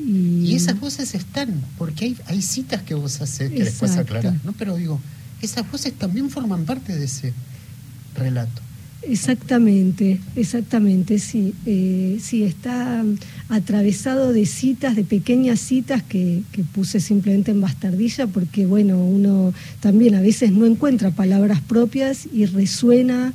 [0.06, 0.54] Y...
[0.54, 4.52] esas voces están, porque hay, hay citas que vos haces que después aclarás, ¿no?
[4.52, 5.00] Pero digo,
[5.40, 7.32] esas voces también forman parte de ese
[8.14, 8.62] relato.
[9.08, 11.54] Exactamente, exactamente, sí.
[11.66, 13.04] Eh, sí, está
[13.48, 20.14] atravesado de citas, de pequeñas citas que, puse simplemente en bastardilla porque, bueno, uno también
[20.14, 23.32] a veces no encuentra palabras propias y resuena,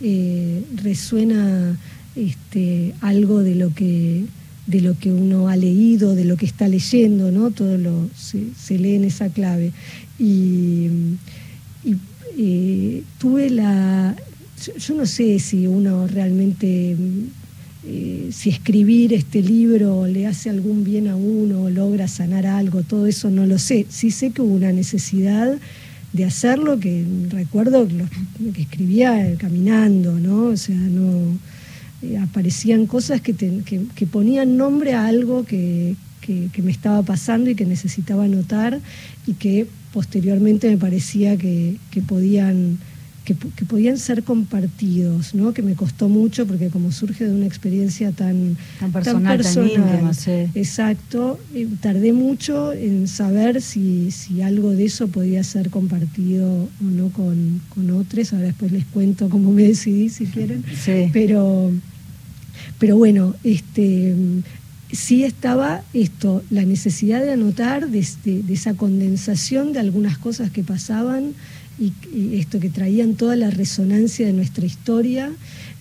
[0.00, 1.76] eh, resuena
[2.16, 4.24] este, algo de lo que
[4.66, 7.50] de lo que uno ha leído, de lo que está leyendo, ¿no?
[7.50, 9.72] Todo lo se, lee en esa clave.
[10.18, 10.88] Y,
[12.38, 14.16] eh, tuve la,
[14.78, 16.96] yo, no sé si uno realmente,
[17.86, 23.06] eh, si escribir este libro le hace algún bien a uno, logra sanar algo, todo
[23.06, 23.86] eso no lo sé.
[23.90, 25.58] Sí sé que hubo una necesidad
[26.12, 27.88] de hacerlo, que recuerdo
[28.54, 30.46] que escribía caminando, ¿no?
[30.46, 31.38] O sea, no
[32.02, 37.54] eh, aparecían cosas que, que, ponían nombre a algo que, que, me estaba pasando y
[37.54, 38.80] que necesitaba notar
[39.26, 42.78] y que posteriormente me parecía que, podían
[43.24, 43.34] que,
[43.66, 45.54] podían ser compartidos, ¿no?
[45.54, 49.40] que me costó mucho porque como surge de una experiencia tan, tan personal,
[50.54, 56.68] exacto, eh, tardé mucho en saber si, si algo de eso podía ser compartido o
[56.84, 60.64] no con, con otros, ahora después les cuento cómo me decidí si quieren,
[61.12, 61.70] pero,
[62.82, 64.12] pero bueno, este,
[64.90, 70.64] sí estaba esto, la necesidad de anotar de, de esa condensación de algunas cosas que
[70.64, 71.32] pasaban,
[71.78, 71.92] y,
[72.40, 75.30] esto que traían toda la resonancia de nuestra historia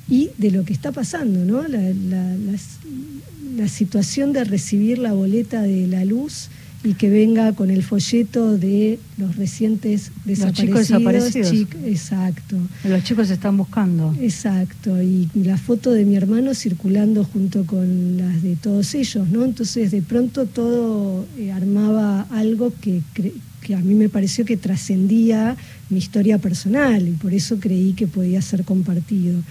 [0.07, 1.67] y de lo que está pasando, ¿no?
[1.67, 6.49] La, situación de recibir la boleta de la luz
[6.84, 10.40] y que venga con el folleto de los recientes desaparecidos.
[10.40, 11.86] Los chicos desaparecidos.
[11.86, 12.58] exacto.
[12.84, 14.15] Los chicos se están buscando.
[14.19, 15.02] Exacto.
[15.02, 19.46] Y la foto de mi hermano circulando junto con las de todos ellos, ¿no?
[19.46, 25.56] Entonces de pronto todo eh, armaba algo que, que a mí me pareció que trascendía
[25.90, 29.42] mi historia personal y por eso creí que podía ser compartido.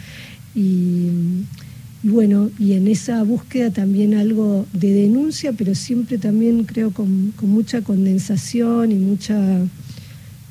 [0.55, 1.11] Y,
[2.03, 7.83] bueno, y en esa búsqueda también algo de denuncia, pero siempre también creo con, mucha
[7.83, 9.37] condensación y mucha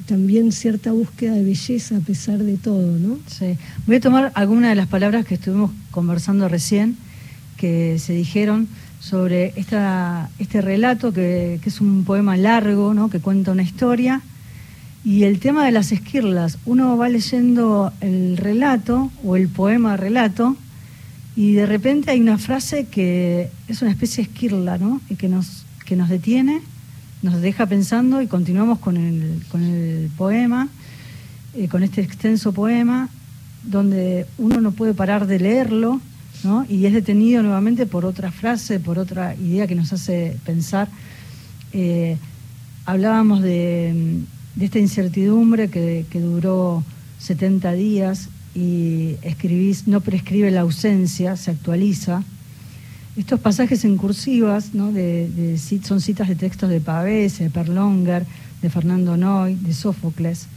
[0.05, 3.17] también cierta búsqueda de belleza a pesar de todo, ¿no?
[3.27, 3.57] Sí.
[3.87, 6.97] Voy a tomar algunas de las palabras que estuvimos conversando recién,
[7.57, 8.67] que se dijeron
[8.99, 13.09] sobre esta, este relato que, es un poema largo, ¿no?
[13.09, 14.21] que cuenta una historia
[15.05, 20.57] Y el tema de las esquirlas, uno va leyendo el relato o el poema relato
[21.39, 24.99] y de repente hay una frase que es una especie de esquirla, ¿no?
[25.09, 26.61] Y que nos, que nos detiene,
[27.21, 30.67] nos deja pensando y continuamos con el, con el poema,
[31.55, 33.07] eh, con este extenso poema,
[33.63, 36.01] donde uno no puede parar de leerlo,
[36.43, 36.65] ¿no?
[36.67, 40.89] Y es detenido nuevamente por otra frase, por otra idea que nos hace pensar.
[41.71, 42.17] Eh,
[42.85, 44.25] hablábamos de
[44.59, 46.83] de esta incertidumbre que, duró
[47.19, 48.29] 70 días
[48.59, 52.23] y escribís, no prescribe la ausencia, se actualiza.
[53.15, 54.91] Estos pasajes en cursivas ¿no?
[54.91, 58.25] de, son citas de textos de Pavese, de Perlonger,
[58.61, 60.47] de Fernando Noy, de Sófocles.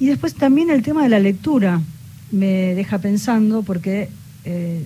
[0.00, 1.80] Y después también el tema de la lectura
[2.32, 4.08] me deja pensando porque
[4.44, 4.84] eh,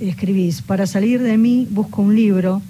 [0.00, 2.62] escribís, para salir de mí busco un libro,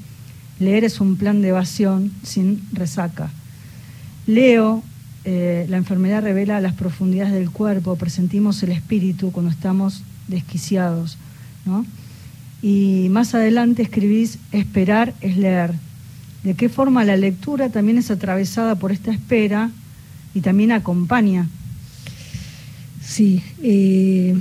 [0.59, 3.31] leer es un plan de evasión sin resaca.
[4.27, 4.83] Leo
[5.25, 11.19] eh, la enfermedad revela las profundidades del cuerpo, presentimos el espíritu cuando estamos desquiciados.
[11.65, 11.87] ¿no?
[12.61, 15.73] Y más adelante escribís, esperar es leer.
[16.43, 19.71] ¿De qué forma la lectura también es atravesada por esta espera
[20.35, 21.49] y también acompaña?
[23.01, 24.37] Sí, eh,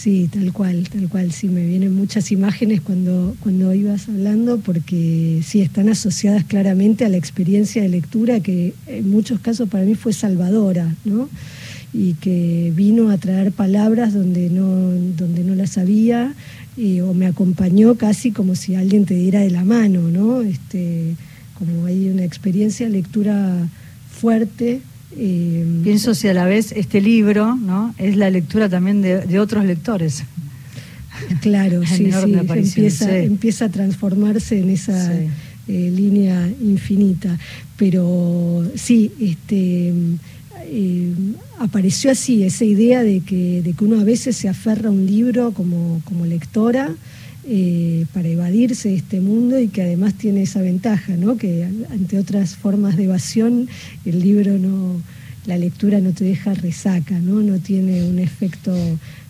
[0.00, 1.30] Sí, tal cual, tal cual.
[1.30, 7.10] Sí, me vienen muchas imágenes cuando, cuando ibas hablando porque sí, están asociadas claramente a
[7.10, 11.28] la experiencia de lectura que en muchos casos para mí fue salvadora, ¿no?
[11.92, 14.64] Y que vino a traer palabras donde no,
[15.18, 16.32] donde no las sabía
[17.04, 20.40] o me acompañó casi como si alguien te diera de la mano, ¿no?
[20.40, 21.14] Este,
[21.58, 23.68] como hay una experiencia de lectura
[24.10, 24.80] fuerte
[25.16, 27.94] eh, Pienso si a la vez este libro ¿no?
[27.98, 30.24] es la lectura también de, otros lectores.
[31.40, 35.28] Claro, sí, sí, empieza, empieza a transformarse en esa eh,
[35.66, 37.38] línea infinita.
[37.76, 39.92] Pero sí, este,
[40.64, 41.12] eh,
[41.58, 45.06] apareció así esa idea de que, de que uno a veces se aferra a un
[45.06, 46.90] libro como, como lectora.
[48.12, 51.36] Para evadirse de este mundo y que además tiene esa ventaja, ¿no?
[51.36, 53.68] que ante otras formas de evasión
[54.04, 55.00] el libro no,
[55.46, 58.72] la lectura no te deja resaca, no, no tiene un efecto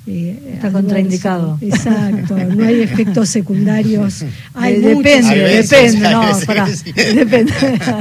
[0.07, 1.59] eh, Está contraindicado.
[1.61, 4.25] Exacto, no hay efectos secundarios.
[4.55, 6.27] Hay depende, depende, no,
[7.15, 7.53] depende.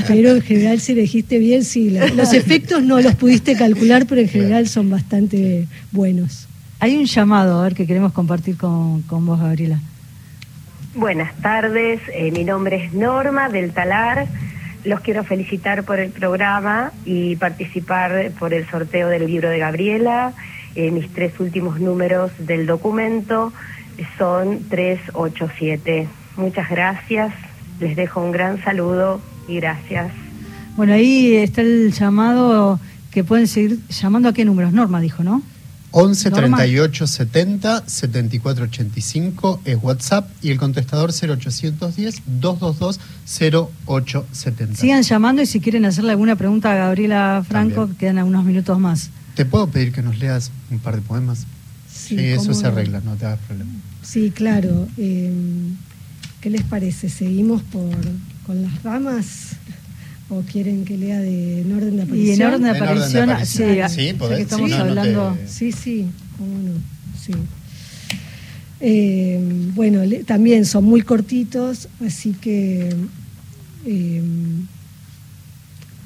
[0.08, 4.30] Pero en general si elegiste bien, sí, los efectos no los pudiste calcular, pero en
[4.30, 6.48] general son bastante buenos.
[6.80, 9.80] Hay un llamado, a ver, que queremos compartir con, con vos, Gabriela.
[10.96, 14.28] Buenas tardes, eh, mi nombre es Norma del Talar.
[14.84, 20.34] Los quiero felicitar por el programa y participar por el sorteo del libro de Gabriela.
[20.74, 23.54] Eh, mis tres últimos números del documento
[24.18, 26.08] son 387.
[26.38, 27.36] Muchas gracias,
[27.80, 30.12] les dejo un gran saludo y gracias.
[30.76, 32.80] Bueno, ahí está el llamado
[33.12, 34.74] que pueden seguir llamando a qué números.
[34.74, 35.44] Norma dijo, ¿no?
[35.92, 44.76] 11 38 70 74 85 es WhatsApp y el contestador 0810 222 0870.
[44.76, 49.10] Sigan llamando y si quieren hacerle alguna pregunta a Gabriela Franco, quedan algunos minutos más.
[49.36, 51.46] ¿Te puedo pedir que nos leas un par de poemas?
[51.92, 53.72] Sí, eso se arregla, no te hagas problema.
[54.02, 54.88] Sí, claro.
[54.98, 55.32] Eh,
[56.42, 57.10] ¿Qué les parece?
[57.10, 57.96] ¿Seguimos por,
[58.46, 59.56] con las ramas?
[60.30, 62.28] ¿O quieren que lea de en orden de aparición?
[62.28, 65.38] Y en orden de aparición, sí, sí, estamos hablando.
[65.48, 66.06] Sí, sí,
[66.38, 66.74] cómo no,
[67.20, 67.34] sí.
[68.80, 69.40] Eh,
[69.74, 72.94] bueno, también son muy cortitos, así que
[73.88, 74.22] eh,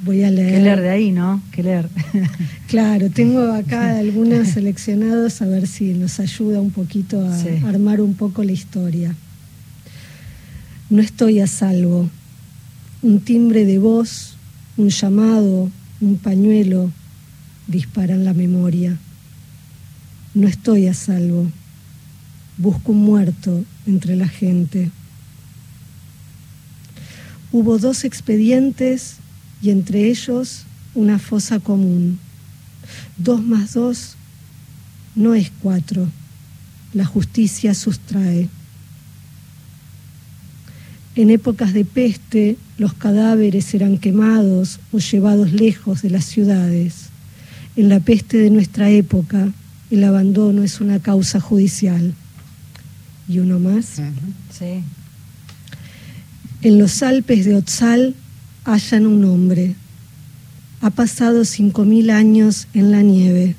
[0.05, 0.53] voy a leer.
[0.53, 1.43] Que leer de ahí, ¿no?
[1.51, 1.89] Que leer.
[2.69, 8.13] claro, tengo acá algunos seleccionados a ver si nos ayuda un poquito a armar un
[8.13, 9.13] poco la historia.
[10.89, 12.09] No estoy a salvo
[13.03, 14.37] un timbre de voz,
[14.77, 16.89] un llamado, un pañuelo
[17.67, 18.97] disparan la memoria.
[20.33, 21.51] No estoy a salvo.
[22.57, 24.89] Busco un muerto entre la gente.
[27.51, 29.17] Hubo dos expedientes
[29.61, 30.63] y entre ellos
[30.95, 32.19] una fosa común.
[33.17, 34.15] Dos más dos
[35.13, 36.07] no es cuatro.
[36.93, 38.47] La justicia sustrae.
[41.15, 47.09] En épocas de peste, los cadáveres eran quemados o llevados lejos de las ciudades.
[47.75, 49.49] En la peste de nuestra época,
[49.91, 52.13] el abandono es una causa judicial.
[53.27, 54.01] ¿Y uno más?
[54.51, 54.83] Sí.
[56.61, 58.15] En los Alpes de Otzal
[58.65, 59.75] hallan un hombre.
[60.81, 63.55] Ha pasado cinco mil años en la nieve.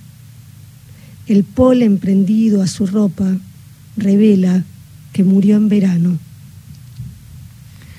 [1.27, 3.37] El polen prendido a su ropa
[3.97, 4.65] revela
[5.13, 6.19] que murió en verano.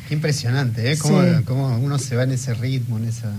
[0.07, 0.97] Qué impresionante, ¿eh?
[0.97, 3.31] Cómo, uno se va en ese ritmo, en esa...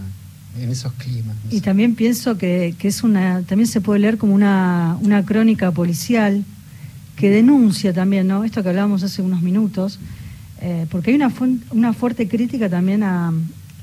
[0.61, 1.37] en esos climas.
[1.51, 5.71] Y también pienso que, que, es una, también se puede leer como una, una crónica
[5.71, 6.45] policial
[7.17, 8.45] que denuncia también, ¿no?
[8.45, 9.99] Esto que hablábamos hace unos minutos,
[10.61, 11.33] eh, porque hay una,
[11.71, 13.33] una fuerte crítica también a,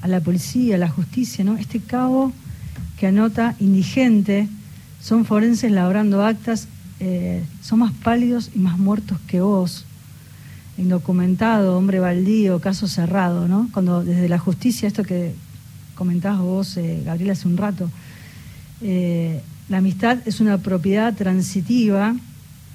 [0.02, 1.56] a, la policía, a la justicia, ¿no?
[1.58, 2.32] Este cabo
[3.00, 4.48] que anota indigente,
[5.02, 6.68] son forenses labrando actas,
[7.00, 9.86] eh, son más pálidos y más muertos que vos.
[10.78, 13.69] Indocumentado, hombre baldío, caso cerrado, ¿no?
[13.71, 15.34] Cuando desde la justicia, esto que
[15.95, 17.89] comentabas vos, eh, Gabriela, hace un rato,
[19.69, 22.15] la amistad es una propiedad transitiva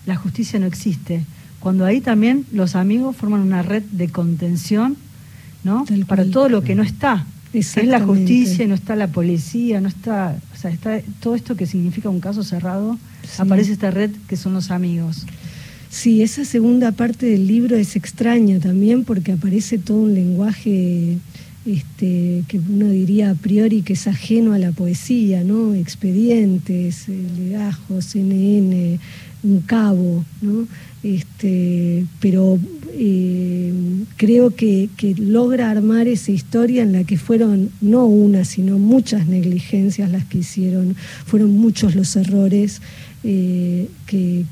[0.08, 1.24] la justicia no existe.
[1.60, 4.96] Cuando ahí también los amigos forman una red de contención,
[5.64, 5.84] ¿no?
[6.06, 7.26] Para todo lo que no está.
[7.52, 11.66] Es la justicia, no está la policía, no está, o sea, está todo esto que
[11.66, 12.98] significa un caso cerrado,
[13.38, 15.26] aparece esta red que son los amigos.
[15.90, 21.16] Sí, esa segunda parte del libro es extraña también porque aparece todo un lenguaje
[21.64, 25.74] este, que uno diría a priori que es ajeno a la poesía, ¿no?
[25.74, 28.98] Expedientes, eh, legajos, CNN,
[29.48, 30.66] un cabo, ¿no?
[31.02, 32.58] Este, pero
[32.92, 33.72] eh,
[34.16, 40.10] creo que, logra armar esa historia en la que fueron no una, sino muchas negligencias
[40.10, 42.82] las que hicieron, fueron muchos los errores
[43.22, 44.44] eh, que,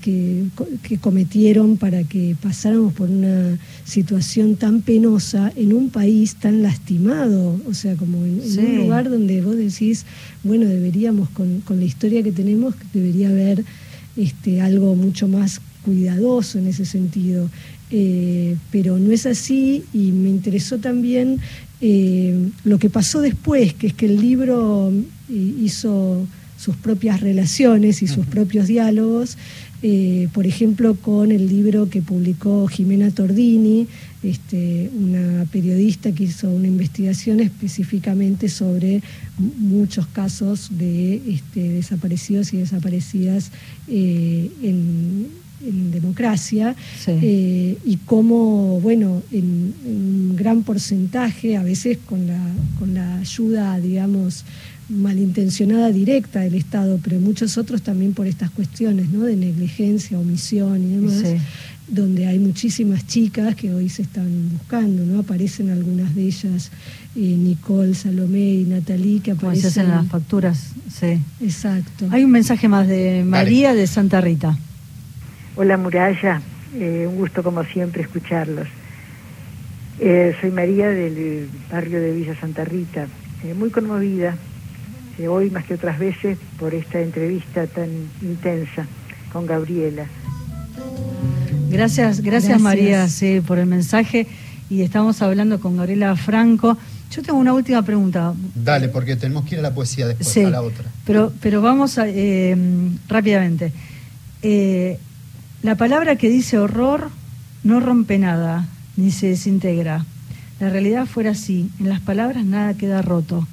[1.00, 7.74] cometieron para que pasáramos por una situación tan penosa en un país tan lastimado, o
[7.74, 10.04] sea, como en, un lugar donde vos decís,
[10.44, 13.64] bueno, deberíamos, con, con la historia que tenemos, debería haber
[14.16, 17.48] este, algo mucho más cuidadoso en ese sentido.
[17.90, 21.38] Eh, pero no es así y me interesó también
[21.80, 24.92] eh, lo que pasó después, que es que el libro
[25.30, 26.26] eh, hizo
[26.58, 29.36] sus propias relaciones y sus propios diálogos,
[30.32, 33.86] por ejemplo, con el libro que publicó Jimena Tordini,
[34.28, 39.02] este, una periodista que hizo una investigación específicamente sobre
[39.38, 43.50] muchos casos de este, desaparecidos y desaparecidas
[43.88, 45.46] eh, en,
[45.90, 52.38] democracia eh, y cómo, bueno, en, un gran porcentaje, a veces con la,
[52.78, 54.44] con la ayuda, digamos,
[54.88, 59.24] malintencionada directa del Estado, pero muchos otros también por estas cuestiones ¿no?
[59.24, 61.24] de negligencia, omisión y demás,
[61.88, 65.20] donde hay muchísimas chicas que hoy se están buscando, ¿no?
[65.20, 66.70] Aparecen algunas de ellas,
[67.14, 69.84] eh, Nicole, Salomé y Natalie, que aparecen...
[69.84, 71.20] en las facturas, sí.
[71.40, 72.08] Exacto.
[72.10, 74.56] Hay un mensaje más de María de Santa Rita.
[75.54, 76.42] Hola Muralla,
[76.74, 78.68] eh, un gusto como siempre escucharlos.
[79.98, 83.06] Eh, soy María del barrio de Villa Santa Rita,
[83.56, 84.36] muy conmovida
[85.26, 87.88] hoy más que otras veces por esta entrevista tan
[88.20, 88.86] intensa
[89.32, 90.06] con Gabriela.
[91.70, 94.26] Gracias, gracias, María sí, por el mensaje
[94.70, 96.76] y estamos hablando con Gabriela Franco.
[97.10, 98.34] Yo tengo una última pregunta.
[98.54, 100.84] Dale, porque tenemos que ir a la poesía después, a la otra.
[101.04, 102.56] Pero, pero vamos a, eh,
[103.08, 103.72] rápidamente.
[104.42, 104.98] Eh,
[105.62, 107.10] la palabra que dice horror
[107.64, 110.04] no rompe nada, ni se desintegra.
[110.60, 113.46] La realidad fuera así, en las palabras nada queda roto.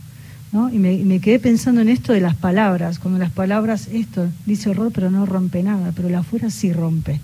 [0.51, 0.72] ¿no?
[0.72, 4.70] Y me, me, quedé pensando en esto de las palabras, cuando las palabras, esto dice
[4.70, 7.20] horror pero no rompe nada, pero la fuera sí rompe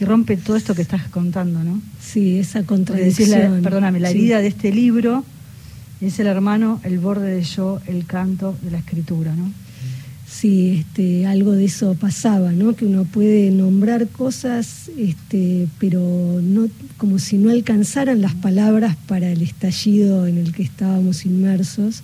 [0.00, 1.80] y rompe todo esto que estás contando, ¿no?
[2.00, 3.62] Sí, esa contradicción.
[3.62, 5.24] perdóname, la vida de este libro
[6.00, 9.52] es el hermano, el borde de yo, el canto de la escritura, ¿no?
[10.26, 12.74] Sí, este, algo de eso pasaba, ¿no?
[12.74, 16.00] Que uno puede nombrar cosas, este, pero
[16.42, 22.02] no, como si no alcanzaran las palabras para el estallido en el que estábamos inmersos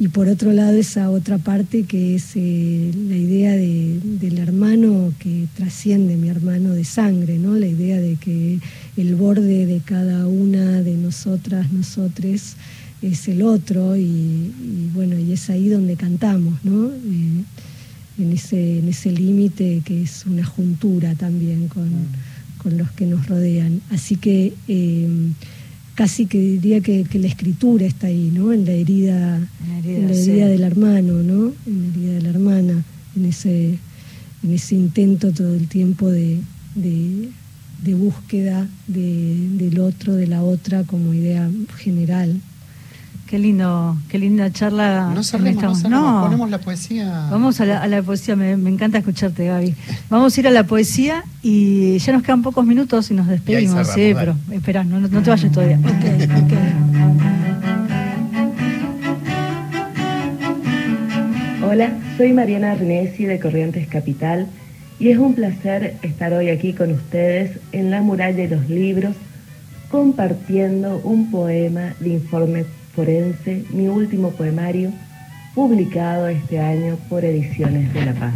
[0.00, 5.46] y por otro lado esa otra parte que es eh, la idea del hermano que
[5.54, 7.54] trasciende mi hermano de sangre, ¿no?
[7.54, 8.60] La idea de que
[8.96, 12.56] el borde de cada una de nosotras, nosotres,
[13.02, 14.50] es el otro y,
[14.94, 16.88] bueno, y es ahí donde cantamos, ¿no?
[16.88, 17.44] Eh,
[18.18, 21.90] en ese, en ese límite que es una juntura también con,
[22.56, 23.82] con, los que nos rodean.
[23.90, 25.08] Así que eh,
[25.94, 28.52] casi que diría que, la escritura está ahí, ¿no?
[28.52, 29.36] En la herida,
[29.84, 31.52] en la herida, del hermano, ¿no?
[31.66, 32.84] En la herida de la hermana,
[33.16, 33.78] en ese,
[34.42, 36.38] en ese intento todo el tiempo de,
[36.74, 42.40] de, búsqueda del otro, de la otra como idea general.
[43.30, 45.12] Qué lindo, qué linda charla.
[45.14, 47.28] No cerremos, no, ponemos la poesía.
[47.30, 49.72] Vamos a la, poesía, me, encanta escucharte, Gaby.
[50.08, 53.86] Vamos a ir a la poesía y ya nos quedan pocos minutos y nos despedimos.
[53.86, 55.78] sí, pero espera, no, te vayas todavía.
[61.62, 64.48] Hola, soy Mariana Arnesi de Corrientes Capital
[64.98, 69.14] y es un placer estar hoy aquí con ustedes en la muralla de los libros
[69.88, 72.64] compartiendo un poema de informe
[73.00, 74.92] forense, mi último poemario,
[75.54, 78.34] publicado este año por Ediciones de La Paz.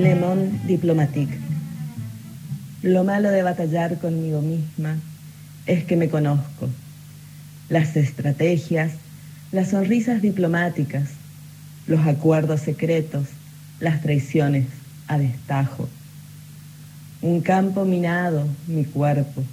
[0.00, 1.36] Le Monde Diplomatique.
[2.82, 4.94] Lo malo de batallar conmigo misma
[5.66, 6.68] es que me conozco.
[7.68, 8.92] Las estrategias,
[9.50, 11.08] las sonrisas diplomáticas,
[11.88, 13.26] los acuerdos secretos,
[13.80, 14.66] las traiciones
[15.08, 15.88] a destajo.
[17.22, 19.44] Un campo minado, mi cuerpo.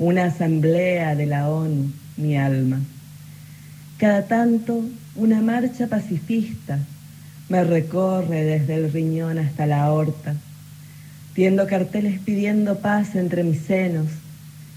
[0.00, 2.80] Una asamblea de la ONU, mi alma.
[3.96, 4.84] Cada tanto,
[5.14, 6.80] una marcha pacifista
[7.48, 10.34] me recorre desde el riñón hasta la aorta.
[11.34, 14.08] Tiendo carteles pidiendo paz entre mis senos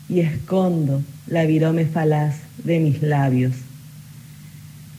[0.07, 3.55] y escondo la virome falaz de mis labios.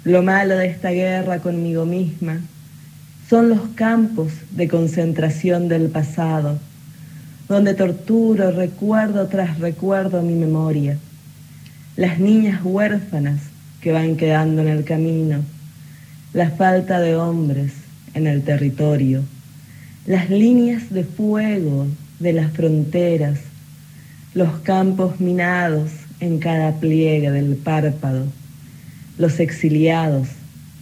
[0.03, 2.41] Lo malo de esta guerra conmigo misma
[3.31, 6.59] son los campos de concentración del pasado,
[7.49, 10.99] donde torturo recuerdo tras recuerdo mi memoria,
[11.97, 13.41] las niñas huérfanas
[13.81, 15.41] que van quedando en el camino,
[16.33, 17.73] la falta de hombres
[18.15, 19.23] en el territorio,
[20.07, 21.87] las líneas de fuego
[22.19, 23.41] de las fronteras,
[24.33, 25.91] los campos minados
[26.21, 28.27] en cada pliegue del párpado,
[29.19, 30.29] los exiliados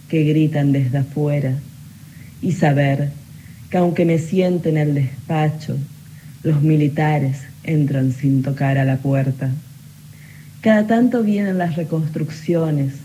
[0.07, 1.55] que gritan desde afuera,
[2.41, 3.09] y saber
[3.69, 5.77] que aunque me siento en el despacho,
[6.43, 9.49] los militares entran sin tocar a la puerta.
[10.61, 12.95] Cada tanto vienen las reconstrucciones,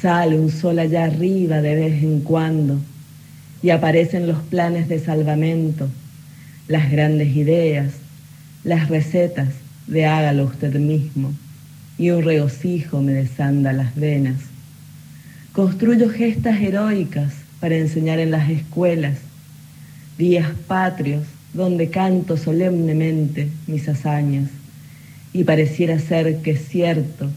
[0.00, 2.80] sale un sol allá arriba de vez en cuando
[3.62, 5.88] y aparecen los planes de salvamento,
[6.66, 7.94] las grandes ideas,
[8.64, 9.48] las recetas
[9.86, 11.32] de hágalo usted mismo
[11.96, 14.40] y un regocijo me desanda las venas.
[15.52, 19.18] Construyo gestas heroicas para enseñar en las escuelas,
[20.16, 21.24] días patrios
[21.58, 24.48] donde canto solemnemente mis hazañas
[25.32, 27.28] y pareciera ser que es cierto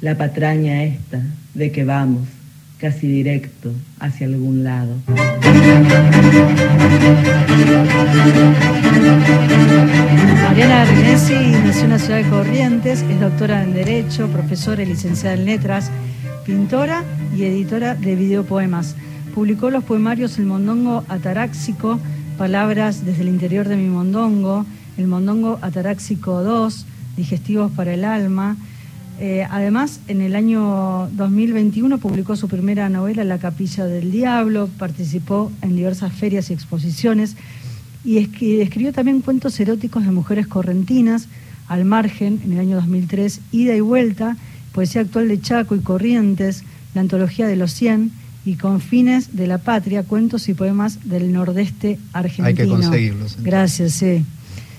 [0.00, 1.22] la patraña esta
[1.54, 2.26] de que vamos
[2.78, 4.96] casi directo hacia algún lado.
[10.42, 11.34] Mariana Rinesi
[11.64, 15.88] nació en la ciudad de Corrientes, es doctora en Derecho, profesora y licenciada en Letras,
[16.44, 17.04] pintora
[17.36, 18.96] y editora de videopoemas.
[19.32, 22.00] Publicó los poemarios El Mondongo Ataráxico,
[22.38, 24.64] Palabras desde el interior de mi mondongo,
[24.96, 28.56] El Mondongo Ataráxico 2, Digestivos para el alma.
[29.20, 35.52] Eh, además, en el año 2021 publicó su primera novela, La Capilla del Diablo, participó
[35.60, 37.36] en diversas ferias y exposiciones
[38.02, 41.28] y escribió también cuentos eróticos de mujeres correntinas,
[41.68, 44.36] al margen, en el año 2003, Ida y Vuelta,
[44.72, 46.64] Poesía actual de Chaco y Corrientes,
[46.94, 51.32] la antología de los 100 y con fines de la patria, cuentos y poemas del
[51.32, 52.48] nordeste argentino.
[52.48, 53.36] Hay que conseguirlos.
[53.42, 54.24] Gracias, sí.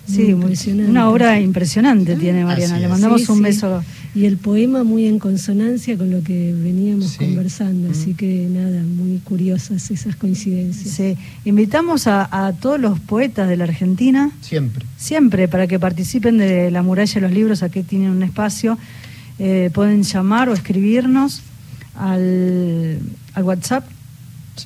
[0.05, 2.77] Sí, una obra impresionante tiene Mariana.
[2.77, 3.81] Le mandamos un beso.
[4.13, 9.19] Y el poema muy en consonancia con lo que veníamos conversando, así que nada, muy
[9.19, 10.93] curiosas esas coincidencias.
[10.93, 14.29] Sí, invitamos a, todos los poetas de la Argentina.
[14.41, 14.85] Siempre.
[14.97, 18.77] Siempre, para que participen de la muralla de los libros, aquí tienen un espacio.
[19.39, 21.41] Eh, pueden llamar o escribirnos
[21.95, 22.99] al,
[23.33, 23.85] al WhatsApp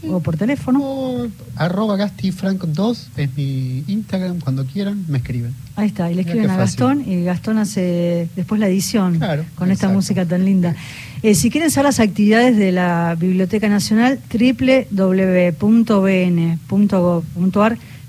[0.10, 0.80] o por teléfono.
[0.82, 5.54] O arroba gastifranco2 es mi Instagram, cuando quieran me escriben.
[5.76, 9.20] Ahí está, y le escriben a Gastón y Gastón hace después la edición
[9.56, 10.76] con esta música tan linda.
[11.24, 15.58] Eh, si quieren saber las actividades de la Biblioteca Nacional, www.bn.gov.ar,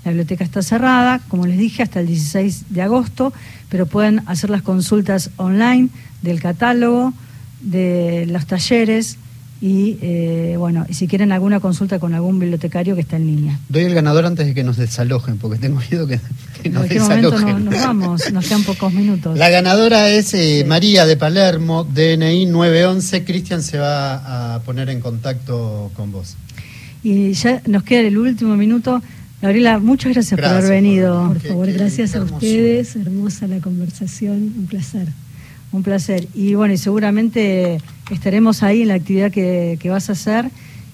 [0.05, 3.33] la biblioteca está cerrada, como les dije, hasta el 16 de agosto,
[3.69, 5.89] pero pueden hacer las consultas online
[6.21, 7.13] del catálogo,
[7.61, 9.17] de los talleres,
[9.61, 13.59] y eh, bueno, y si quieren alguna consulta con algún bibliotecario que está en línea.
[13.67, 16.19] Doy el ganador antes de que nos desalojen, porque tengo miedo que,
[16.69, 17.41] nos en desalojen.
[17.41, 19.37] Momento nos vamos, nos quedan pocos minutos.
[19.37, 23.25] La ganadora es eh, María de Palermo, DNI 911.
[23.25, 26.37] Cristian se va a poner en contacto con vos.
[27.03, 29.01] Y ya nos queda el último minuto.
[29.41, 31.27] Gabriela, muchas gracias, por haber venido.
[31.27, 32.95] Por, favor, gracias a ustedes.
[32.95, 35.07] Hermosa la conversación, un placer.
[35.71, 36.27] Un placer.
[36.33, 37.79] Y bueno, y seguramente
[38.13, 40.49] estaremos ahí en la actividad que, vas a hacer.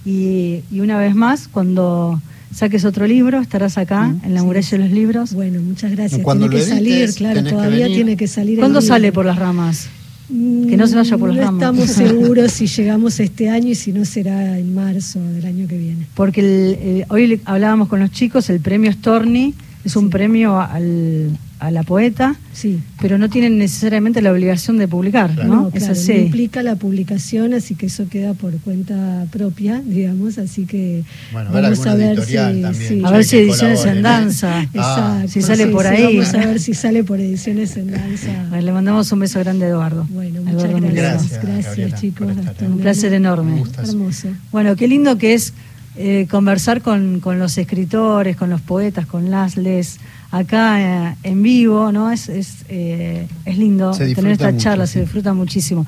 [0.06, 2.22] Y, una vez más, cuando
[2.54, 5.34] saques otro libro, estarás acá en la muralla de los libros.
[5.34, 6.22] Bueno, muchas gracias.
[6.24, 8.60] tiene que salir, claro, todavía tiene que salir.
[8.60, 9.90] ¿Cuándo sale por las ramas?
[10.28, 11.62] Que no se vaya por las ramas.
[11.62, 15.78] Estamos seguros si llegamos este año y si no será en marzo del año que
[15.78, 16.08] viene.
[16.16, 19.54] Porque hoy hablábamos con los chicos, el premio Storni
[19.86, 22.80] es un premio al a la poeta, Sí.
[23.02, 25.48] pero no tienen necesariamente la obligación de publicar, Claro.
[25.50, 25.62] ¿no?
[25.64, 30.66] No, claro, no implica la publicación, así que eso queda por cuenta propia, digamos, así
[30.66, 33.02] que Bueno, vamos a ver si, también, sí.
[33.04, 34.02] A ver si Ediciones en ¿eh?
[34.02, 34.64] Danza.
[34.74, 36.18] Exacto, si sale sí, por sí, ahí.
[36.18, 38.50] Vamos a ver si sale por ediciones en danza.
[38.52, 40.06] Ver, le mandamos un beso grande a Eduardo.
[40.10, 42.02] Bueno, muchas Eduardo gracias.
[42.02, 42.28] Chicos.
[42.46, 43.64] hasta Un placer enorme.
[43.78, 44.30] Hermoso.
[44.52, 45.54] Bueno, qué lindo que es
[45.98, 49.98] eh, conversar con, con los escritores, con los poetas, con las les,
[50.32, 52.12] acá eh, en vivo, ¿no?
[52.12, 54.94] Es, es, eh, es lindo tener esta mucho, charla, sí.
[54.94, 55.86] se disfruta muchísimo.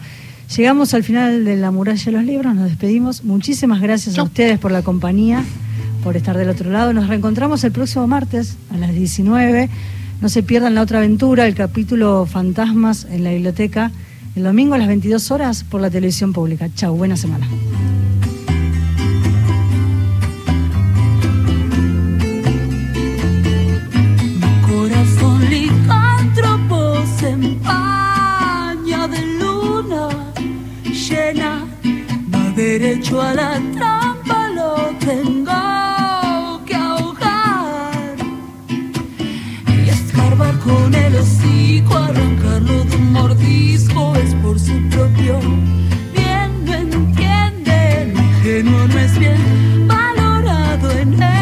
[0.56, 3.24] Llegamos al final de la muralla de los libros, nos despedimos.
[3.24, 5.44] Muchísimas gracias a ustedes por la compañía,
[6.04, 6.94] por estar del otro lado.
[6.94, 9.70] Nos reencontramos el próximo martes a las 19.
[10.22, 13.92] No se pierdan la otra aventura, el capítulo Fantasmas en la biblioteca,
[14.36, 16.70] el domingo a las 22 horas por la televisión pública.
[16.74, 17.46] Chau, buena semana.
[27.46, 30.10] Empaña de luna
[30.84, 31.66] llena,
[32.34, 38.16] va derecho a la trampa, lo tengo que ahogar.
[39.68, 45.40] Y escarbar con el hocico, arrancarlo de un mordisco, es por su propio
[46.14, 51.37] bien, no entiende, lo ingenuo no es bien valorado en el